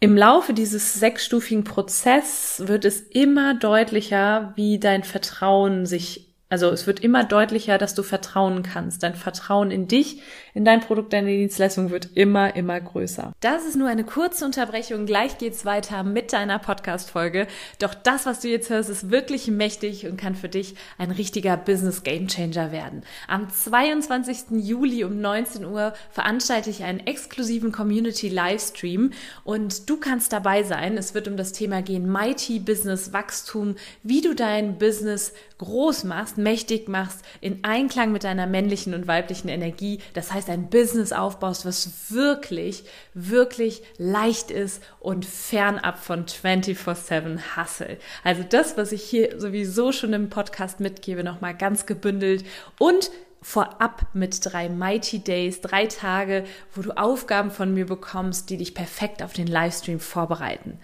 im 0.00 0.16
Laufe 0.16 0.54
dieses 0.54 0.94
sechsstufigen 0.94 1.64
Prozess 1.64 2.62
wird 2.66 2.84
es 2.84 3.00
immer 3.00 3.54
deutlicher, 3.54 4.52
wie 4.54 4.78
dein 4.78 5.02
Vertrauen 5.02 5.86
sich 5.86 6.27
also 6.50 6.70
es 6.70 6.86
wird 6.86 7.00
immer 7.00 7.24
deutlicher, 7.24 7.76
dass 7.76 7.94
du 7.94 8.02
vertrauen 8.02 8.62
kannst. 8.62 9.02
Dein 9.02 9.14
Vertrauen 9.14 9.70
in 9.70 9.86
dich, 9.86 10.22
in 10.54 10.64
dein 10.64 10.80
Produkt, 10.80 11.12
deine 11.12 11.28
Dienstleistung 11.28 11.90
wird 11.90 12.08
immer, 12.14 12.56
immer 12.56 12.80
größer. 12.80 13.32
Das 13.40 13.66
ist 13.66 13.76
nur 13.76 13.88
eine 13.88 14.04
kurze 14.04 14.46
Unterbrechung. 14.46 15.04
Gleich 15.04 15.36
geht's 15.36 15.66
weiter 15.66 16.02
mit 16.04 16.32
deiner 16.32 16.58
Podcast-Folge. 16.58 17.48
Doch 17.78 17.92
das, 17.92 18.24
was 18.24 18.40
du 18.40 18.48
jetzt 18.48 18.70
hörst, 18.70 18.88
ist 18.88 19.10
wirklich 19.10 19.48
mächtig 19.48 20.06
und 20.06 20.16
kann 20.16 20.34
für 20.34 20.48
dich 20.48 20.74
ein 20.96 21.10
richtiger 21.10 21.58
Business 21.58 22.02
Game 22.02 22.28
Changer 22.28 22.72
werden. 22.72 23.02
Am 23.26 23.50
22. 23.50 24.64
Juli 24.64 25.04
um 25.04 25.20
19 25.20 25.66
Uhr 25.66 25.92
veranstalte 26.10 26.70
ich 26.70 26.82
einen 26.82 27.00
exklusiven 27.00 27.72
Community 27.72 28.30
Livestream 28.30 29.12
und 29.44 29.90
du 29.90 29.98
kannst 29.98 30.32
dabei 30.32 30.62
sein. 30.62 30.96
Es 30.96 31.12
wird 31.12 31.28
um 31.28 31.36
das 31.36 31.52
Thema 31.52 31.82
gehen 31.82 32.10
Mighty 32.10 32.58
Business 32.58 33.12
Wachstum, 33.12 33.76
wie 34.02 34.22
du 34.22 34.34
dein 34.34 34.78
Business 34.78 35.34
groß 35.58 36.04
machst, 36.04 36.37
mächtig 36.38 36.88
machst, 36.88 37.22
in 37.40 37.64
Einklang 37.64 38.12
mit 38.12 38.24
deiner 38.24 38.46
männlichen 38.46 38.94
und 38.94 39.06
weiblichen 39.06 39.48
Energie. 39.48 40.00
Das 40.14 40.32
heißt, 40.32 40.48
ein 40.48 40.70
Business 40.70 41.12
aufbaust, 41.12 41.66
was 41.66 42.10
wirklich, 42.10 42.84
wirklich 43.14 43.82
leicht 43.98 44.50
ist 44.50 44.82
und 45.00 45.26
fernab 45.26 45.98
von 45.98 46.26
24-7 46.26 47.56
Hustle. 47.56 47.98
Also 48.24 48.44
das, 48.48 48.76
was 48.76 48.92
ich 48.92 49.02
hier 49.02 49.38
sowieso 49.38 49.92
schon 49.92 50.12
im 50.12 50.30
Podcast 50.30 50.80
mitgebe, 50.80 51.24
nochmal 51.24 51.56
ganz 51.56 51.86
gebündelt 51.86 52.44
und 52.78 53.10
vorab 53.48 54.08
mit 54.12 54.44
drei 54.44 54.68
Mighty 54.68 55.20
Days, 55.20 55.62
drei 55.62 55.86
Tage, 55.86 56.44
wo 56.74 56.82
du 56.82 56.90
Aufgaben 56.90 57.50
von 57.50 57.72
mir 57.72 57.86
bekommst, 57.86 58.50
die 58.50 58.58
dich 58.58 58.74
perfekt 58.74 59.22
auf 59.22 59.32
den 59.32 59.46
Livestream 59.46 60.00
vorbereiten 60.00 60.78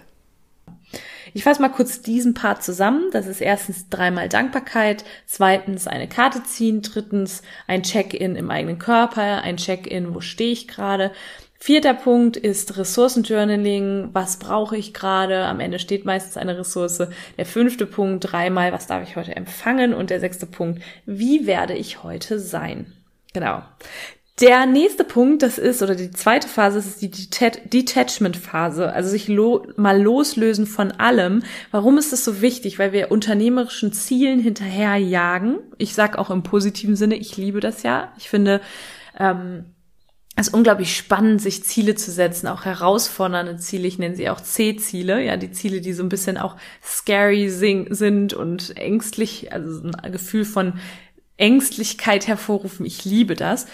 Ich 1.34 1.44
fasse 1.44 1.62
mal 1.62 1.70
kurz 1.70 2.02
diesen 2.02 2.34
Part 2.34 2.64
zusammen. 2.64 3.10
Das 3.12 3.28
ist 3.28 3.42
erstens 3.42 3.90
dreimal 3.90 4.30
Dankbarkeit, 4.30 5.04
zweitens 5.26 5.88
eine 5.88 6.08
Karte 6.08 6.44
ziehen, 6.44 6.82
drittens 6.82 7.42
ein 7.68 7.84
Check-in 7.84 8.36
im 8.36 8.52
eigenen 8.52 8.80
Körper, 8.80 9.42
ein 9.42 9.58
Check-in, 9.58 10.14
wo 10.14 10.22
stehe 10.22 10.52
ich 10.52 10.68
gerade. 10.68 11.12
Vierter 11.60 11.94
Punkt 11.94 12.36
ist 12.36 12.78
Ressourcenjournaling. 12.78 14.10
Was 14.12 14.38
brauche 14.38 14.76
ich 14.76 14.94
gerade? 14.94 15.46
Am 15.46 15.62
Ende 15.62 15.80
steht 15.80 16.04
meistens 16.04 16.36
eine 16.36 16.58
Ressource. 16.58 17.02
Der 17.38 17.46
fünfte 17.46 17.86
Punkt, 17.86 18.30
dreimal, 18.30 18.74
was 18.74 18.86
darf 18.86 19.08
ich 19.08 19.16
heute 19.16 19.34
empfangen? 19.36 19.94
Und 19.94 20.10
der 20.10 20.20
sechste 20.20 20.46
Punkt, 20.46 20.84
wie 21.06 21.48
werde 21.48 21.74
ich 21.74 22.04
heute 22.04 22.38
sein? 22.38 22.92
Genau. 23.34 23.64
Der 24.42 24.66
nächste 24.66 25.04
Punkt, 25.04 25.44
das 25.44 25.60
ist, 25.60 25.84
oder 25.84 25.94
die 25.94 26.10
zweite 26.10 26.48
Phase, 26.48 26.78
das 26.78 26.88
ist 26.88 27.02
die 27.04 27.12
Detachment-Phase, 27.12 28.92
also 28.92 29.10
sich 29.10 29.28
lo 29.28 29.68
mal 29.78 30.02
loslösen 30.02 30.66
von 30.66 30.92
allem. 30.92 31.44
Warum 31.70 32.00
ist 32.00 32.12
das 32.12 32.26
so 32.26 32.42
wichtig? 32.42 32.80
Weil 32.80 32.94
wir 32.94 33.12
unternehmerischen 33.12 33.94
Zielen 33.94 34.40
hinterherjagen. 34.40 35.60
Ich 35.78 35.94
sag 35.94 36.18
auch 36.18 36.32
im 36.32 36.42
positiven 36.42 36.96
Sinne, 36.96 37.16
ich 37.16 37.38
liebe 37.38 37.60
das 37.60 37.84
ja. 37.84 38.12
Ich 38.18 38.28
finde, 38.28 38.60
ähm, 39.20 39.66
es 40.36 40.48
ist 40.48 40.54
unglaublich 40.56 40.98
spannend, 40.98 41.40
sich 41.40 41.64
Ziele 41.64 41.94
zu 41.94 42.10
setzen, 42.10 42.48
auch 42.48 42.66
herausfordernde 42.66 43.58
Ziele. 43.58 43.88
Ich 43.88 44.00
nenne 44.00 44.16
sie 44.16 44.32
auch 44.32 44.42
C-Ziele, 44.42 45.24
ja, 45.24 45.38
die 45.38 45.52
Ziele, 45.52 45.80
die 45.80 45.94
so 45.94 46.02
ein 46.02 46.10
bisschen 46.10 46.40
auch 46.40 46.56
scary 46.84 47.50
sind 47.50 48.34
und 48.34 48.76
ängstlich, 48.78 49.54
also 49.54 49.92
ein 50.02 50.12
Gefühl 50.12 50.44
von 50.44 50.74
Ängstlichkeit 51.38 52.28
hervorrufen. 52.28 52.86
Ich 52.86 53.06
liebe 53.06 53.36
das. 53.36 53.68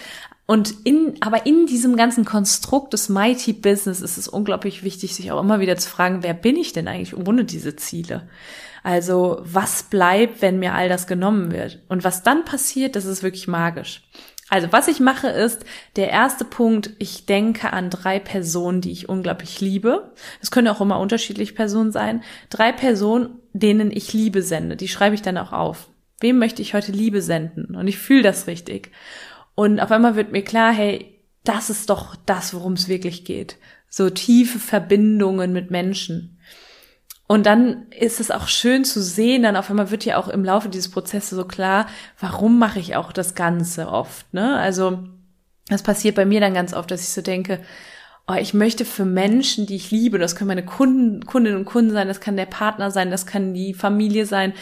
Und 0.50 0.74
in, 0.82 1.14
aber 1.20 1.46
in 1.46 1.66
diesem 1.66 1.94
ganzen 1.94 2.24
Konstrukt 2.24 2.92
des 2.92 3.08
Mighty 3.08 3.52
Business 3.52 4.00
ist 4.00 4.18
es 4.18 4.26
unglaublich 4.26 4.82
wichtig, 4.82 5.14
sich 5.14 5.30
auch 5.30 5.40
immer 5.40 5.60
wieder 5.60 5.76
zu 5.76 5.88
fragen, 5.88 6.24
wer 6.24 6.34
bin 6.34 6.56
ich 6.56 6.72
denn 6.72 6.88
eigentlich 6.88 7.16
ohne 7.16 7.44
diese 7.44 7.76
Ziele? 7.76 8.28
Also, 8.82 9.42
was 9.44 9.84
bleibt, 9.84 10.42
wenn 10.42 10.58
mir 10.58 10.74
all 10.74 10.88
das 10.88 11.06
genommen 11.06 11.52
wird? 11.52 11.78
Und 11.86 12.02
was 12.02 12.24
dann 12.24 12.44
passiert, 12.44 12.96
das 12.96 13.04
ist 13.04 13.22
wirklich 13.22 13.46
magisch. 13.46 14.02
Also, 14.48 14.72
was 14.72 14.88
ich 14.88 14.98
mache 14.98 15.28
ist, 15.28 15.64
der 15.94 16.10
erste 16.10 16.44
Punkt, 16.44 16.96
ich 16.98 17.26
denke 17.26 17.72
an 17.72 17.88
drei 17.88 18.18
Personen, 18.18 18.80
die 18.80 18.90
ich 18.90 19.08
unglaublich 19.08 19.60
liebe. 19.60 20.12
Es 20.42 20.50
können 20.50 20.66
auch 20.66 20.80
immer 20.80 20.98
unterschiedliche 20.98 21.54
Personen 21.54 21.92
sein. 21.92 22.24
Drei 22.48 22.72
Personen, 22.72 23.38
denen 23.52 23.92
ich 23.92 24.12
Liebe 24.14 24.42
sende. 24.42 24.74
Die 24.74 24.88
schreibe 24.88 25.14
ich 25.14 25.22
dann 25.22 25.38
auch 25.38 25.52
auf. 25.52 25.90
Wem 26.18 26.38
möchte 26.38 26.60
ich 26.60 26.74
heute 26.74 26.90
Liebe 26.90 27.22
senden? 27.22 27.76
Und 27.76 27.86
ich 27.86 27.98
fühle 27.98 28.24
das 28.24 28.48
richtig. 28.48 28.90
Und 29.60 29.78
auf 29.78 29.90
einmal 29.90 30.16
wird 30.16 30.32
mir 30.32 30.42
klar, 30.42 30.72
hey, 30.72 31.20
das 31.44 31.68
ist 31.68 31.90
doch 31.90 32.16
das, 32.24 32.54
worum 32.54 32.72
es 32.72 32.88
wirklich 32.88 33.26
geht. 33.26 33.58
So 33.90 34.08
tiefe 34.08 34.58
Verbindungen 34.58 35.52
mit 35.52 35.70
Menschen. 35.70 36.38
Und 37.26 37.44
dann 37.44 37.86
ist 37.90 38.20
es 38.20 38.30
auch 38.30 38.48
schön 38.48 38.86
zu 38.86 39.02
sehen, 39.02 39.42
dann 39.42 39.56
auf 39.56 39.68
einmal 39.68 39.90
wird 39.90 40.06
ja 40.06 40.16
auch 40.16 40.28
im 40.28 40.46
Laufe 40.46 40.70
dieses 40.70 40.90
Prozesses 40.90 41.36
so 41.36 41.44
klar, 41.44 41.88
warum 42.18 42.58
mache 42.58 42.78
ich 42.78 42.96
auch 42.96 43.12
das 43.12 43.34
Ganze 43.34 43.88
oft, 43.88 44.32
ne? 44.32 44.56
Also, 44.56 45.00
das 45.68 45.82
passiert 45.82 46.14
bei 46.14 46.24
mir 46.24 46.40
dann 46.40 46.54
ganz 46.54 46.72
oft, 46.72 46.90
dass 46.90 47.02
ich 47.02 47.10
so 47.10 47.20
denke, 47.20 47.60
oh, 48.30 48.40
ich 48.40 48.54
möchte 48.54 48.84
für 48.84 49.04
Menschen, 49.04 49.66
die 49.66 49.76
ich 49.76 49.90
liebe, 49.90 50.18
das 50.18 50.36
können 50.36 50.48
meine 50.48 50.64
Kunden, 50.64 51.26
Kundinnen 51.26 51.58
und 51.58 51.64
Kunden 51.64 51.90
sein, 51.90 52.08
das 52.08 52.20
kann 52.20 52.36
der 52.36 52.46
Partner 52.46 52.90
sein, 52.90 53.10
das 53.10 53.26
kann 53.26 53.54
die 53.54 53.74
Familie 53.74 54.26
sein, 54.26 54.52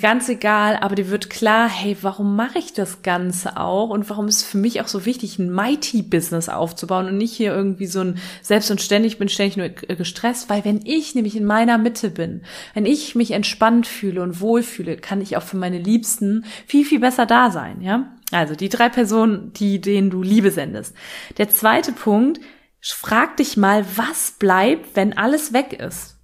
ganz 0.00 0.28
egal, 0.28 0.76
aber 0.76 0.94
dir 0.94 1.10
wird 1.10 1.30
klar, 1.30 1.68
hey, 1.68 1.96
warum 2.02 2.36
mache 2.36 2.58
ich 2.58 2.72
das 2.74 3.02
Ganze 3.02 3.56
auch 3.56 3.88
und 3.88 4.08
warum 4.10 4.28
ist 4.28 4.36
es 4.36 4.42
für 4.44 4.58
mich 4.58 4.80
auch 4.80 4.88
so 4.88 5.06
wichtig, 5.06 5.38
ein 5.38 5.50
Mighty-Business 5.50 6.48
aufzubauen 6.48 7.06
und 7.06 7.16
nicht 7.16 7.32
hier 7.32 7.54
irgendwie 7.54 7.86
so 7.86 8.00
ein 8.00 8.18
selbst 8.42 8.70
und 8.70 8.80
ständig 8.80 9.18
bin 9.18 9.28
ständig 9.28 9.56
nur 9.56 9.68
gestresst, 9.70 10.50
weil 10.50 10.64
wenn 10.64 10.84
ich 10.84 11.14
nämlich 11.14 11.36
in 11.36 11.44
meiner 11.44 11.78
Mitte 11.78 12.10
bin, 12.10 12.42
wenn 12.74 12.86
ich 12.86 13.14
mich 13.14 13.32
entspannt 13.32 13.86
fühle 13.86 14.22
und 14.22 14.40
wohlfühle, 14.40 14.96
kann 14.96 15.20
ich 15.20 15.36
auch 15.36 15.42
für 15.42 15.56
meine 15.56 15.78
Liebsten 15.78 16.44
viel, 16.66 16.84
viel 16.84 17.00
besser 17.00 17.26
da 17.26 17.50
sein, 17.50 17.80
ja? 17.80 18.12
Also 18.30 18.54
die 18.54 18.70
drei 18.70 18.88
Personen, 18.88 19.52
die, 19.54 19.78
denen 19.78 20.08
du 20.08 20.22
Liebe 20.22 20.50
sendest. 20.50 20.94
Der 21.36 21.50
zweite 21.50 21.92
Punkt, 21.92 22.40
frag 22.82 23.36
dich 23.36 23.56
mal, 23.56 23.84
was 23.96 24.32
bleibt, 24.32 24.96
wenn 24.96 25.16
alles 25.16 25.52
weg 25.52 25.72
ist? 25.72 26.18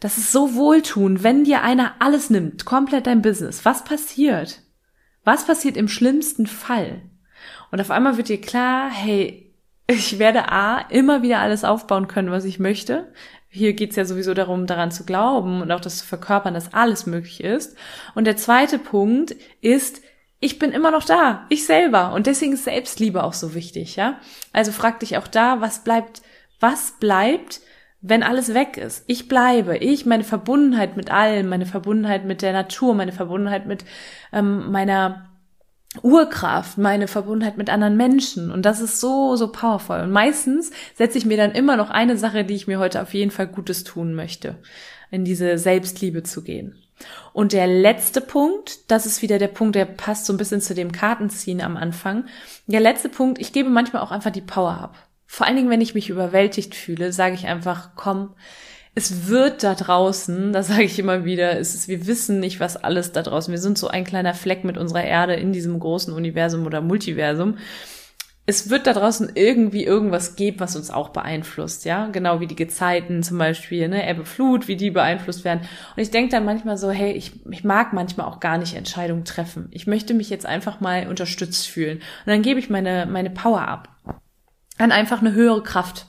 Das 0.00 0.18
ist 0.18 0.32
so 0.32 0.56
wohltun, 0.56 1.22
wenn 1.22 1.44
dir 1.44 1.62
einer 1.62 1.94
alles 2.00 2.28
nimmt, 2.28 2.64
komplett 2.64 3.06
dein 3.06 3.22
Business. 3.22 3.64
Was 3.64 3.84
passiert? 3.84 4.60
Was 5.22 5.46
passiert 5.46 5.76
im 5.76 5.86
schlimmsten 5.86 6.48
Fall? 6.48 7.02
Und 7.70 7.80
auf 7.80 7.92
einmal 7.92 8.16
wird 8.16 8.28
dir 8.28 8.40
klar, 8.40 8.90
hey, 8.90 9.54
ich 9.86 10.18
werde 10.18 10.50
A, 10.50 10.80
immer 10.90 11.22
wieder 11.22 11.38
alles 11.38 11.62
aufbauen 11.62 12.08
können, 12.08 12.32
was 12.32 12.44
ich 12.44 12.58
möchte. 12.58 13.12
Hier 13.48 13.74
geht's 13.74 13.96
ja 13.96 14.04
sowieso 14.04 14.34
darum, 14.34 14.66
daran 14.66 14.90
zu 14.90 15.04
glauben 15.04 15.60
und 15.62 15.70
auch 15.70 15.80
das 15.80 15.98
zu 15.98 16.06
verkörpern, 16.06 16.54
dass 16.54 16.72
alles 16.72 17.06
möglich 17.06 17.44
ist. 17.44 17.76
Und 18.14 18.24
der 18.24 18.36
zweite 18.36 18.78
Punkt 18.78 19.36
ist, 19.60 20.02
ich 20.42 20.58
bin 20.58 20.72
immer 20.72 20.90
noch 20.90 21.04
da, 21.04 21.46
ich 21.50 21.64
selber. 21.64 22.12
Und 22.12 22.26
deswegen 22.26 22.54
ist 22.54 22.64
Selbstliebe 22.64 23.22
auch 23.22 23.32
so 23.32 23.54
wichtig, 23.54 23.94
ja? 23.94 24.18
Also 24.52 24.72
frag 24.72 24.98
dich 24.98 25.16
auch 25.16 25.28
da, 25.28 25.60
was 25.60 25.84
bleibt, 25.84 26.20
was 26.58 26.98
bleibt, 26.98 27.60
wenn 28.00 28.24
alles 28.24 28.52
weg 28.52 28.76
ist. 28.76 29.04
Ich 29.06 29.28
bleibe, 29.28 29.76
ich, 29.76 30.04
meine 30.04 30.24
Verbundenheit 30.24 30.96
mit 30.96 31.12
allem, 31.12 31.48
meine 31.48 31.64
Verbundenheit 31.64 32.24
mit 32.24 32.42
der 32.42 32.52
Natur, 32.52 32.92
meine 32.94 33.12
Verbundenheit 33.12 33.66
mit 33.66 33.84
ähm, 34.32 34.72
meiner 34.72 35.30
Urkraft, 36.02 36.76
meine 36.76 37.06
Verbundenheit 37.06 37.56
mit 37.56 37.70
anderen 37.70 37.96
Menschen. 37.96 38.50
Und 38.50 38.66
das 38.66 38.80
ist 38.80 38.98
so, 38.98 39.36
so 39.36 39.52
powerful. 39.52 40.00
Und 40.00 40.10
meistens 40.10 40.72
setze 40.96 41.18
ich 41.18 41.24
mir 41.24 41.36
dann 41.36 41.52
immer 41.52 41.76
noch 41.76 41.90
eine 41.90 42.16
Sache, 42.16 42.44
die 42.44 42.54
ich 42.54 42.66
mir 42.66 42.80
heute 42.80 43.00
auf 43.00 43.14
jeden 43.14 43.30
Fall 43.30 43.46
Gutes 43.46 43.84
tun 43.84 44.14
möchte, 44.14 44.58
in 45.12 45.24
diese 45.24 45.56
Selbstliebe 45.56 46.24
zu 46.24 46.42
gehen. 46.42 46.81
Und 47.32 47.52
der 47.52 47.66
letzte 47.66 48.20
Punkt, 48.20 48.90
das 48.90 49.06
ist 49.06 49.22
wieder 49.22 49.38
der 49.38 49.48
Punkt, 49.48 49.74
der 49.74 49.84
passt 49.84 50.26
so 50.26 50.32
ein 50.32 50.36
bisschen 50.36 50.60
zu 50.60 50.74
dem 50.74 50.92
Kartenziehen 50.92 51.60
am 51.60 51.76
Anfang. 51.76 52.26
Der 52.66 52.80
letzte 52.80 53.08
Punkt, 53.08 53.40
ich 53.40 53.52
gebe 53.52 53.70
manchmal 53.70 54.02
auch 54.02 54.10
einfach 54.10 54.30
die 54.30 54.40
Power 54.40 54.72
ab. 54.72 54.94
Vor 55.26 55.46
allen 55.46 55.56
Dingen, 55.56 55.70
wenn 55.70 55.80
ich 55.80 55.94
mich 55.94 56.10
überwältigt 56.10 56.74
fühle, 56.74 57.12
sage 57.12 57.34
ich 57.34 57.46
einfach, 57.46 57.90
komm, 57.96 58.34
es 58.94 59.28
wird 59.28 59.62
da 59.62 59.74
draußen, 59.74 60.52
das 60.52 60.68
sage 60.68 60.82
ich 60.84 60.98
immer 60.98 61.24
wieder, 61.24 61.58
es 61.58 61.74
ist, 61.74 61.88
wir 61.88 62.06
wissen 62.06 62.40
nicht, 62.40 62.60
was 62.60 62.76
alles 62.76 63.12
da 63.12 63.22
draußen. 63.22 63.52
Wir 63.52 63.60
sind 63.60 63.78
so 63.78 63.88
ein 63.88 64.04
kleiner 64.04 64.34
Fleck 64.34 64.64
mit 64.64 64.76
unserer 64.76 65.04
Erde 65.04 65.34
in 65.34 65.52
diesem 65.52 65.78
großen 65.78 66.12
Universum 66.12 66.66
oder 66.66 66.80
Multiversum. 66.80 67.58
Es 68.44 68.70
wird 68.70 68.88
da 68.88 68.92
draußen 68.92 69.32
irgendwie 69.36 69.84
irgendwas 69.84 70.34
geben, 70.34 70.58
was 70.58 70.74
uns 70.74 70.90
auch 70.90 71.10
beeinflusst, 71.10 71.84
ja, 71.84 72.06
genau 72.08 72.40
wie 72.40 72.48
die 72.48 72.56
Gezeiten 72.56 73.22
zum 73.22 73.38
Beispiel, 73.38 73.88
ne, 73.88 74.08
Ebbe, 74.08 74.24
Flut, 74.24 74.66
wie 74.66 74.74
die 74.74 74.90
beeinflusst 74.90 75.44
werden. 75.44 75.60
Und 75.96 76.02
ich 76.02 76.10
denke 76.10 76.32
dann 76.32 76.44
manchmal 76.44 76.76
so, 76.76 76.90
hey, 76.90 77.12
ich, 77.12 77.46
ich 77.48 77.62
mag 77.62 77.92
manchmal 77.92 78.26
auch 78.26 78.40
gar 78.40 78.58
nicht 78.58 78.74
Entscheidungen 78.74 79.24
treffen. 79.24 79.68
Ich 79.70 79.86
möchte 79.86 80.12
mich 80.12 80.28
jetzt 80.28 80.44
einfach 80.46 80.80
mal 80.80 81.06
unterstützt 81.06 81.68
fühlen. 81.68 81.98
Und 81.98 82.26
dann 82.26 82.42
gebe 82.42 82.58
ich 82.58 82.68
meine 82.68 83.06
meine 83.06 83.30
Power 83.30 83.68
ab 83.68 83.88
an 84.78 84.92
einfach 84.92 85.20
eine 85.20 85.32
höhere 85.32 85.62
Kraft. 85.62 86.06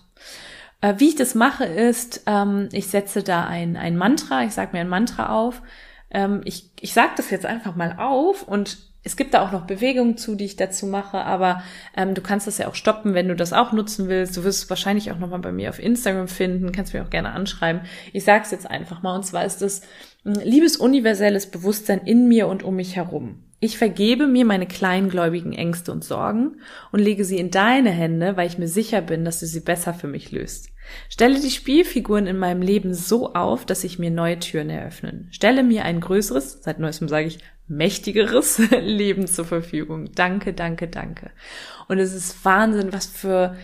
Äh, 0.81 0.95
wie 0.97 1.09
ich 1.09 1.15
das 1.15 1.35
mache, 1.35 1.65
ist, 1.65 2.23
ähm, 2.25 2.69
ich 2.71 2.87
setze 2.87 3.23
da 3.23 3.45
ein, 3.45 3.77
ein 3.77 3.95
Mantra, 3.95 4.43
ich 4.43 4.53
sage 4.53 4.71
mir 4.73 4.79
ein 4.79 4.89
Mantra 4.89 5.29
auf. 5.29 5.61
Ähm, 6.09 6.41
ich 6.45 6.71
ich 6.79 6.93
sage 6.93 7.11
das 7.15 7.29
jetzt 7.29 7.45
einfach 7.45 7.75
mal 7.75 7.95
auf 7.97 8.43
und 8.43 8.77
es 9.03 9.17
gibt 9.17 9.33
da 9.33 9.45
auch 9.45 9.51
noch 9.51 9.65
Bewegungen 9.65 10.17
zu, 10.17 10.35
die 10.35 10.45
ich 10.45 10.55
dazu 10.55 10.87
mache, 10.87 11.17
aber 11.19 11.61
ähm, 11.95 12.13
du 12.13 12.21
kannst 12.21 12.47
das 12.47 12.57
ja 12.57 12.67
auch 12.67 12.75
stoppen, 12.75 13.13
wenn 13.13 13.27
du 13.27 13.35
das 13.35 13.51
auch 13.51 13.73
nutzen 13.73 14.07
willst. 14.07 14.37
Du 14.37 14.43
wirst 14.43 14.63
es 14.63 14.69
wahrscheinlich 14.69 15.11
auch 15.11 15.19
nochmal 15.19 15.39
bei 15.39 15.51
mir 15.51 15.69
auf 15.69 15.79
Instagram 15.79 16.27
finden, 16.27 16.71
kannst 16.71 16.93
mir 16.93 17.03
auch 17.03 17.09
gerne 17.09 17.31
anschreiben. 17.31 17.81
Ich 18.13 18.23
sage 18.23 18.43
es 18.45 18.51
jetzt 18.51 18.69
einfach 18.69 19.01
mal, 19.01 19.15
und 19.15 19.25
zwar 19.25 19.45
ist 19.45 19.61
es 19.61 19.81
liebes 20.23 20.77
universelles 20.77 21.51
Bewusstsein 21.51 22.01
in 22.05 22.27
mir 22.27 22.47
und 22.47 22.63
um 22.63 22.75
mich 22.75 22.95
herum. 22.95 23.42
Ich 23.63 23.77
vergebe 23.77 24.27
mir 24.27 24.43
meine 24.43 24.67
kleingläubigen 24.67 25.53
Ängste 25.53 25.93
und 25.93 26.03
Sorgen 26.03 26.57
und 26.91 26.99
lege 26.99 27.23
sie 27.23 27.37
in 27.37 27.49
deine 27.49 27.91
Hände, 27.91 28.35
weil 28.35 28.45
ich 28.45 28.57
mir 28.57 28.67
sicher 28.67 28.99
bin, 28.99 29.23
dass 29.23 29.39
du 29.39 29.45
sie 29.45 29.61
besser 29.61 29.93
für 29.93 30.07
mich 30.07 30.33
löst. 30.33 30.67
Stelle 31.07 31.39
die 31.39 31.49
Spielfiguren 31.49 32.27
in 32.27 32.37
meinem 32.37 32.61
Leben 32.61 32.93
so 32.93 33.33
auf, 33.33 33.65
dass 33.65 33.79
sich 33.79 33.99
mir 33.99 34.11
neue 34.11 34.37
Türen 34.37 34.69
eröffnen. 34.69 35.29
Stelle 35.31 35.63
mir 35.63 35.85
ein 35.85 36.01
größeres, 36.01 36.61
seit 36.61 36.79
neuestem 36.79 37.07
sage 37.07 37.27
ich, 37.27 37.39
mächtigeres 37.69 38.57
Leben 38.81 39.27
zur 39.27 39.45
Verfügung. 39.45 40.11
Danke, 40.13 40.51
danke, 40.51 40.89
danke. 40.89 41.31
Und 41.87 41.99
es 41.99 42.13
ist 42.13 42.43
Wahnsinn, 42.43 42.91
was 42.91 43.05
für 43.05 43.55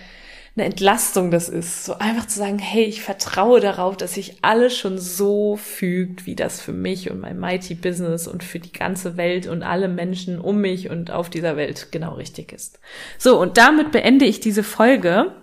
eine 0.60 0.70
Entlastung 0.70 1.32
das 1.32 1.50
ist. 1.50 1.86
So 1.86 1.98
einfach 1.98 2.28
zu 2.28 2.38
sagen, 2.38 2.60
hey, 2.60 2.84
ich 2.84 3.02
vertraue 3.02 3.60
darauf, 3.60 3.98
dass 3.98 4.14
sich 4.14 4.38
alles 4.44 4.78
schon 4.78 4.98
so 4.98 5.56
fügt, 5.56 6.26
wie 6.26 6.36
das 6.36 6.62
für 6.62 6.74
mich 6.74 7.10
und 7.10 7.20
mein 7.20 7.40
Mighty 7.40 7.76
Business 7.76 8.28
und 8.28 8.44
für 8.44 8.60
die 8.60 8.74
ganze 8.74 9.18
Welt 9.18 9.48
und 9.48 9.64
alle 9.64 9.88
Menschen 9.88 10.40
um 10.40 10.60
mich 10.60 10.90
und 10.90 11.12
auf 11.12 11.30
dieser 11.30 11.56
Welt 11.56 11.92
genau 11.92 12.14
richtig 12.14 12.52
ist. 12.52 12.80
So, 13.18 13.40
und 13.40 13.58
damit 13.58 13.92
beende 13.92 14.26
ich 14.26 14.40
diese 14.40 14.64
Folge. 14.64 15.34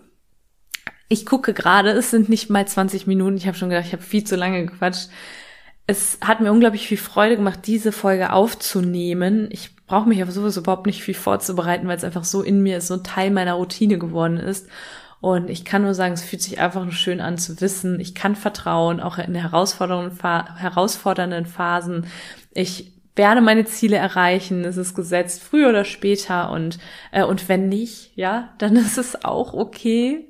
Ich 1.09 1.24
gucke 1.24 1.55
gerade, 1.55 1.90
es 1.90 2.11
sind 2.11 2.29
nicht 2.29 2.50
mal 2.50 2.66
20 2.66 3.07
Minuten. 3.07 3.37
Ich 3.37 3.46
habe 3.46 3.57
schon 3.57 3.70
gedacht, 3.70 3.87
ich 3.87 3.92
habe 3.92 4.02
viel 4.02 4.24
zu 4.24 4.37
lange 4.37 4.66
gequatscht. 4.66 5.09
Es 5.87 6.18
hat 6.20 6.40
mir 6.40 6.50
unglaublich 6.52 6.88
viel 6.88 6.98
Freude 6.98 7.37
gemacht, 7.37 7.61
diese 7.64 7.92
Folge 7.92 8.33
aufzunehmen. 8.33 9.48
Ich 9.50 9.76
brauche 9.87 10.09
mich 10.09 10.20
aber 10.20 10.33
sowieso 10.33 10.61
überhaupt 10.61 10.87
nicht 10.87 11.02
viel 11.02 11.14
vorzubereiten, 11.14 11.87
weil 11.87 11.96
es 11.96 12.05
einfach 12.05 12.24
so 12.24 12.42
in 12.42 12.62
mir 12.62 12.79
ist, 12.79 12.88
so 12.88 12.94
ein 12.94 13.05
Teil 13.05 13.31
meiner 13.31 13.55
Routine 13.55 13.98
geworden 13.98 14.37
ist. 14.37 14.68
Und 15.20 15.50
ich 15.50 15.64
kann 15.64 15.83
nur 15.83 15.94
sagen, 15.94 16.14
es 16.14 16.22
fühlt 16.22 16.42
sich 16.42 16.61
einfach 16.61 16.85
nur 16.85 16.92
schön 16.92 17.20
an 17.20 17.38
zu 17.38 17.61
wissen, 17.61 17.98
ich 18.00 18.14
kann 18.14 18.37
vertrauen, 18.37 19.00
auch 19.00 19.18
in 19.18 19.35
herausfordernden, 19.35 21.46
Phasen. 21.46 22.07
Ich 22.52 22.92
werde 23.16 23.40
meine 23.40 23.64
Ziele 23.64 23.96
erreichen, 23.96 24.64
es 24.64 24.76
ist 24.76 24.94
gesetzt, 24.94 25.42
früher 25.42 25.70
oder 25.70 25.85
später 25.85 26.50
und, 26.50 26.79
äh, 27.12 27.24
und 27.24 27.48
wenn 27.48 27.68
nicht, 27.68 28.12
ja, 28.14 28.50
dann 28.59 28.76
ist 28.76 28.98
es 28.98 29.24
auch 29.24 29.55
okay. 29.55 30.26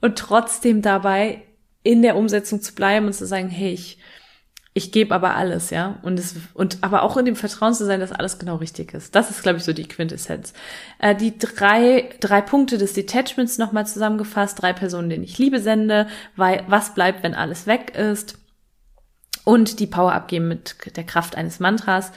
Und 0.00 0.18
trotzdem 0.18 0.82
dabei 0.82 1.42
in 1.82 2.02
der 2.02 2.16
Umsetzung 2.16 2.60
zu 2.60 2.74
bleiben 2.74 3.06
und 3.06 3.14
zu 3.14 3.26
sagen, 3.26 3.48
hey, 3.48 3.72
ich 3.72 3.98
ich 4.78 4.92
gebe 4.92 5.12
aber 5.12 5.34
alles, 5.34 5.70
ja. 5.70 5.98
Und 6.02 6.20
es, 6.20 6.36
und 6.54 6.78
aber 6.82 7.02
auch 7.02 7.16
in 7.16 7.24
dem 7.24 7.34
Vertrauen 7.34 7.74
zu 7.74 7.84
sein, 7.84 7.98
dass 7.98 8.12
alles 8.12 8.38
genau 8.38 8.56
richtig 8.56 8.94
ist. 8.94 9.12
Das 9.14 9.28
ist, 9.28 9.42
glaube 9.42 9.58
ich, 9.58 9.64
so 9.64 9.72
die 9.72 9.88
Quintessenz. 9.88 10.52
Äh, 11.00 11.16
die 11.16 11.36
drei, 11.36 12.08
drei 12.20 12.40
Punkte 12.40 12.78
des 12.78 12.92
Detachments 12.92 13.58
nochmal 13.58 13.88
zusammengefasst, 13.88 14.62
drei 14.62 14.72
Personen, 14.72 15.10
denen 15.10 15.24
ich 15.24 15.36
Liebe 15.36 15.58
sende, 15.58 16.06
weil 16.36 16.62
was 16.68 16.94
bleibt, 16.94 17.24
wenn 17.24 17.34
alles 17.34 17.66
weg 17.66 17.96
ist. 17.96 18.38
Und 19.44 19.80
die 19.80 19.88
Power 19.88 20.12
abgeben 20.12 20.46
mit 20.46 20.76
der 20.96 21.04
Kraft 21.04 21.36
eines 21.36 21.58
Mantras. 21.58 22.12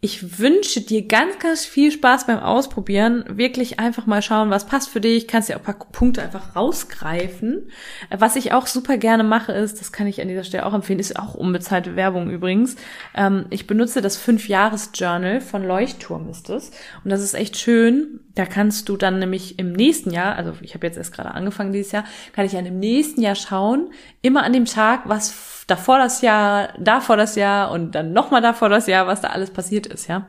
Ich 0.00 0.38
wünsche 0.38 0.80
dir 0.80 1.08
ganz, 1.08 1.40
ganz 1.40 1.64
viel 1.64 1.90
Spaß 1.90 2.28
beim 2.28 2.38
Ausprobieren. 2.38 3.24
Wirklich 3.28 3.80
einfach 3.80 4.06
mal 4.06 4.22
schauen, 4.22 4.48
was 4.48 4.64
passt 4.64 4.90
für 4.90 5.00
dich. 5.00 5.26
Kannst 5.26 5.48
dir 5.48 5.56
auch 5.56 5.60
ein 5.60 5.64
paar 5.64 5.88
Punkte 5.90 6.22
einfach 6.22 6.54
rausgreifen. 6.54 7.68
Was 8.16 8.36
ich 8.36 8.52
auch 8.52 8.68
super 8.68 8.96
gerne 8.96 9.24
mache, 9.24 9.50
ist, 9.50 9.80
das 9.80 9.90
kann 9.90 10.06
ich 10.06 10.20
an 10.20 10.28
dieser 10.28 10.44
Stelle 10.44 10.66
auch 10.66 10.72
empfehlen, 10.72 11.00
ist 11.00 11.18
auch 11.18 11.34
unbezahlte 11.34 11.96
Werbung 11.96 12.30
übrigens. 12.30 12.76
Ähm, 13.12 13.46
ich 13.50 13.66
benutze 13.66 14.00
das 14.00 14.16
Fünf-Jahres-Journal 14.16 15.40
von 15.40 15.64
Leuchtturm 15.64 16.28
ist 16.28 16.48
es. 16.48 16.70
Und 17.02 17.10
das 17.10 17.20
ist 17.20 17.34
echt 17.34 17.56
schön. 17.56 18.20
Da 18.36 18.46
kannst 18.46 18.88
du 18.88 18.96
dann 18.96 19.18
nämlich 19.18 19.58
im 19.58 19.72
nächsten 19.72 20.12
Jahr, 20.12 20.36
also 20.36 20.52
ich 20.60 20.74
habe 20.74 20.86
jetzt 20.86 20.96
erst 20.96 21.12
gerade 21.12 21.32
angefangen 21.32 21.72
dieses 21.72 21.90
Jahr, 21.90 22.04
kann 22.32 22.46
ich 22.46 22.52
dann 22.52 22.66
im 22.66 22.78
nächsten 22.78 23.20
Jahr 23.20 23.34
schauen, 23.34 23.90
immer 24.22 24.44
an 24.44 24.52
dem 24.52 24.64
Tag, 24.64 25.08
was 25.08 25.57
davor 25.68 25.98
das 25.98 26.20
Jahr, 26.20 26.70
davor 26.78 27.16
das 27.16 27.36
Jahr 27.36 27.70
und 27.70 27.94
dann 27.94 28.12
nochmal 28.12 28.42
davor 28.42 28.68
das 28.68 28.88
Jahr, 28.88 29.06
was 29.06 29.20
da 29.20 29.28
alles 29.28 29.52
passiert 29.52 29.86
ist, 29.86 30.08
ja. 30.08 30.26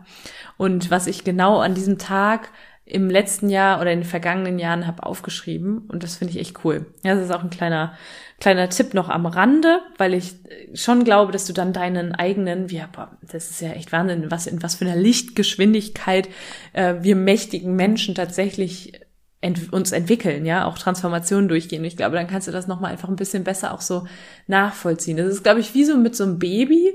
Und 0.58 0.92
was 0.92 1.08
ich 1.08 1.24
genau 1.24 1.60
an 1.60 1.74
diesem 1.74 1.98
Tag 1.98 2.52
im 2.86 3.10
letzten 3.10 3.50
Jahr 3.50 3.82
oder 3.82 3.92
in 3.92 4.02
den 4.02 4.08
vergangenen 4.08 4.60
Jahren 4.60 4.86
habe 4.86 5.04
aufgeschrieben 5.04 5.80
und 5.88 6.04
das 6.04 6.18
finde 6.18 6.34
ich 6.34 6.40
echt 6.40 6.64
cool. 6.64 6.88
Ja, 7.04 7.16
das 7.16 7.26
ist 7.26 7.32
auch 7.32 7.44
ein 7.44 7.50
kleiner 7.50 7.94
kleiner 8.40 8.70
Tipp 8.70 8.94
noch 8.94 9.10
am 9.10 9.26
Rande, 9.26 9.82
weil 9.98 10.14
ich 10.14 10.36
schon 10.74 11.04
glaube, 11.04 11.32
dass 11.32 11.46
du 11.46 11.54
dann 11.54 11.74
deinen 11.74 12.16
eigenen, 12.16 12.70
wie, 12.70 12.82
boah, 12.92 13.18
das 13.22 13.52
ist 13.52 13.62
ja 13.62 13.72
echt 13.72 13.92
Wahnsinn, 13.92 14.32
was 14.32 14.48
in 14.48 14.64
was 14.64 14.76
für 14.76 14.86
einer 14.86 14.96
Lichtgeschwindigkeit 14.96 16.30
äh, 16.74 16.96
wir 17.02 17.16
mächtigen 17.16 17.76
Menschen 17.76 18.16
tatsächlich 18.16 18.94
ent 19.42 19.72
uns 19.72 19.92
entwickeln, 19.92 20.46
ja, 20.46 20.66
auch 20.66 20.78
Transformationen 20.78 21.48
durchgehen. 21.48 21.84
Ich 21.86 21.98
glaube, 21.98 22.16
dann 22.16 22.28
kannst 22.28 22.48
du 22.48 22.52
das 22.52 22.68
nochmal 22.68 22.92
einfach 22.92 23.08
ein 23.10 23.16
bisschen 23.16 23.44
besser 23.44 23.74
auch 23.74 23.82
so 23.82 24.06
nachvollziehen. 24.48 25.18
Das 25.18 25.28
ist, 25.28 25.44
glaube 25.44 25.62
ich, 25.62 25.74
wie 25.74 25.86
so 25.86 25.98
mit 25.98 26.16
so 26.16 26.26
einem 26.26 26.40
Baby, 26.40 26.94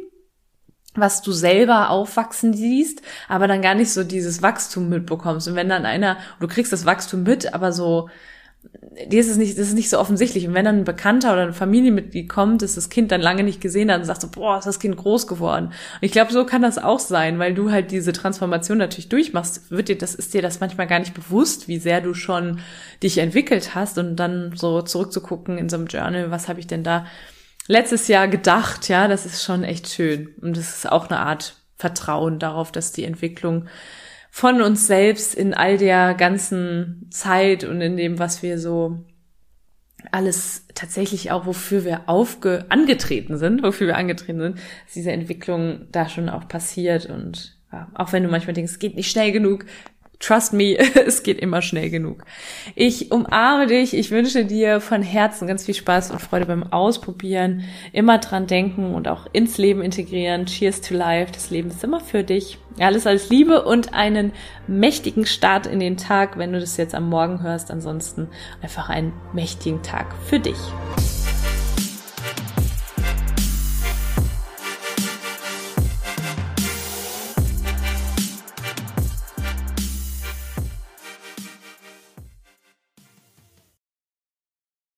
was 0.95 1.23
du 1.23 1.33
selber 1.33 1.91
aufwachsen 1.91 2.55
siehst, 2.55 3.03
aber 3.29 3.49
dann 3.49 3.63
gar 3.63 3.75
nicht 3.75 3.93
so 3.93 4.05
dieses 4.05 4.43
Wachstum 4.43 4.89
mitbekommst. 4.89 5.49
Und 5.49 5.55
wenn 5.55 5.69
dann 5.69 5.87
einer, 5.87 6.19
du 6.39 6.47
kriegst 6.47 6.73
das 6.73 6.85
Wachstum 6.87 7.23
mit, 7.23 7.55
aber 7.55 7.73
so 7.73 8.11
dir 9.07 9.21
ist 9.21 9.29
es 9.29 9.37
nicht, 9.37 9.59
das 9.59 9.69
ist 9.69 9.75
nicht 9.75 9.91
so 9.91 9.99
offensichtlich. 9.99 10.47
Und 10.47 10.55
wenn 10.55 10.65
dann 10.65 10.79
ein 10.79 10.85
Bekannter 10.85 11.33
oder 11.33 11.43
ein 11.43 11.53
Familienmitglied 11.53 12.29
kommt, 12.29 12.63
das 12.63 12.75
das 12.75 12.89
Kind 12.89 13.11
dann 13.11 13.21
lange 13.21 13.43
nicht 13.43 13.61
gesehen 13.61 13.91
hat 13.91 14.01
und 14.01 14.07
sagt 14.07 14.21
so, 14.21 14.29
boah, 14.29 14.59
ist 14.59 14.67
das 14.67 14.79
Kind 14.79 14.97
groß 14.97 15.27
geworden. 15.27 15.67
Und 15.67 15.75
ich 16.01 16.13
glaube, 16.13 16.33
so 16.33 16.45
kann 16.45 16.63
das 16.63 16.79
auch 16.79 17.01
sein, 17.01 17.39
weil 17.39 17.55
du 17.55 17.71
halt 17.71 17.91
diese 17.91 18.13
Transformation 18.13 18.79
natürlich 18.79 19.09
durchmachst, 19.09 19.71
wird 19.71 19.89
dir, 19.89 19.99
das 19.99 20.15
ist 20.15 20.35
dir 20.35 20.43
das 20.43 20.61
manchmal 20.61 20.87
gar 20.87 20.99
nicht 20.99 21.15
bewusst, 21.15 21.69
wie 21.69 21.79
sehr 21.79 22.01
du 22.01 22.15
schon 22.15 22.61
dich 23.03 23.19
entwickelt 23.19 23.75
hast 23.75 23.99
und 23.99 24.17
dann 24.17 24.53
so 24.57 24.83
zurückzugucken 24.83 25.59
in 25.59 25.69
so 25.69 25.77
einem 25.77 25.87
Journal, 25.87 26.31
was 26.31 26.49
habe 26.49 26.61
ich 26.61 26.67
denn 26.67 26.85
da 26.85 27.07
letztes 27.67 28.09
Jahr 28.09 28.29
gedacht, 28.29 28.89
ja, 28.89 29.09
das 29.09 29.27
ist 29.27 29.43
schon 29.43 29.65
echt 29.65 29.89
schön. 29.89 30.35
Und 30.41 30.57
das 30.57 30.77
ist 30.77 30.91
auch 30.91 31.09
eine 31.09 31.21
Art 31.21 31.57
Vertrauen 31.77 32.39
darauf, 32.39 32.71
dass 32.73 32.93
die 32.93 33.05
Entwicklung 33.05 33.67
von 34.37 34.63
uns 34.63 34.89
selbst 34.89 35.37
in 35.37 35.55
all 35.55 35.79
der 35.79 36.13
ganzen 36.15 37.07
Zeit 37.11 37.63
und 37.63 37.81
in 37.81 37.97
dem, 37.97 38.19
was 38.19 38.43
wir 38.43 38.59
so 38.59 39.05
alles 40.11 40.67
tatsächlich 40.75 41.31
auch, 41.31 41.47
wofür 41.47 41.85
wir 41.85 42.09
aufge 42.09 42.65
angetreten 42.69 43.39
sind, 43.39 43.63
wofür 43.63 43.87
wir 43.87 43.97
angetreten 43.97 44.41
sind, 44.41 44.57
dass 44.57 44.95
diese 44.95 45.13
Entwicklung 45.13 45.87
da 45.93 46.09
schon 46.09 46.29
auch 46.29 46.49
passiert. 46.49 47.07
Und 47.07 47.57
ja, 47.71 47.87
auch 47.95 48.13
wenn 48.13 48.25
du 48.25 48.29
manchmal 48.29 48.55
denkst, 48.55 48.73
es 48.73 48.79
geht 48.81 48.97
nicht 48.97 49.09
schnell 49.09 49.31
genug, 49.31 49.67
Trust 50.25 50.55
me, 50.55 50.79
es 51.07 51.23
geht 51.23 51.39
immer 51.39 51.61
schnell 51.61 51.91
genug. 51.91 52.25
Ich 52.75 53.13
umarme 53.13 53.67
dich. 53.67 53.95
Ich 53.95 54.11
wünsche 54.11 54.47
dir 54.47 54.81
von 54.81 55.03
Herzen 55.03 55.47
ganz 55.47 55.67
viel 55.67 55.75
Spaß 55.75 56.13
und 56.13 56.23
Freude 56.23 56.47
beim 56.47 56.63
Ausprobieren. 56.73 57.65
Immer 57.93 58.19
dran 58.19 58.47
denken 58.47 58.95
und 58.95 59.07
auch 59.07 59.27
ins 59.33 59.59
Leben 59.59 59.83
integrieren. 59.83 60.47
Cheers 60.47 60.81
to 60.81 60.95
life. 60.95 61.31
Das 61.33 61.51
Leben 61.51 61.69
ist 61.69 61.85
immer 61.85 62.01
für 62.01 62.25
dich. 62.25 62.59
Alles 62.79 63.07
als 63.07 63.29
Liebe 63.29 63.65
und 63.65 63.93
einen 63.93 64.33
mächtigen 64.67 65.27
Start 65.27 65.67
in 65.67 65.79
den 65.79 65.99
Tag, 65.99 66.39
wenn 66.39 66.53
du 66.55 66.61
das 66.61 66.79
jetzt 66.79 66.95
am 66.95 67.11
Morgen 67.11 67.43
hörst. 67.43 67.71
Ansonsten 67.71 68.29
einfach 68.63 68.89
einen 68.89 69.13
mächtigen 69.35 69.83
Tag 69.83 70.07
für 70.25 70.41
dich. 70.41 70.57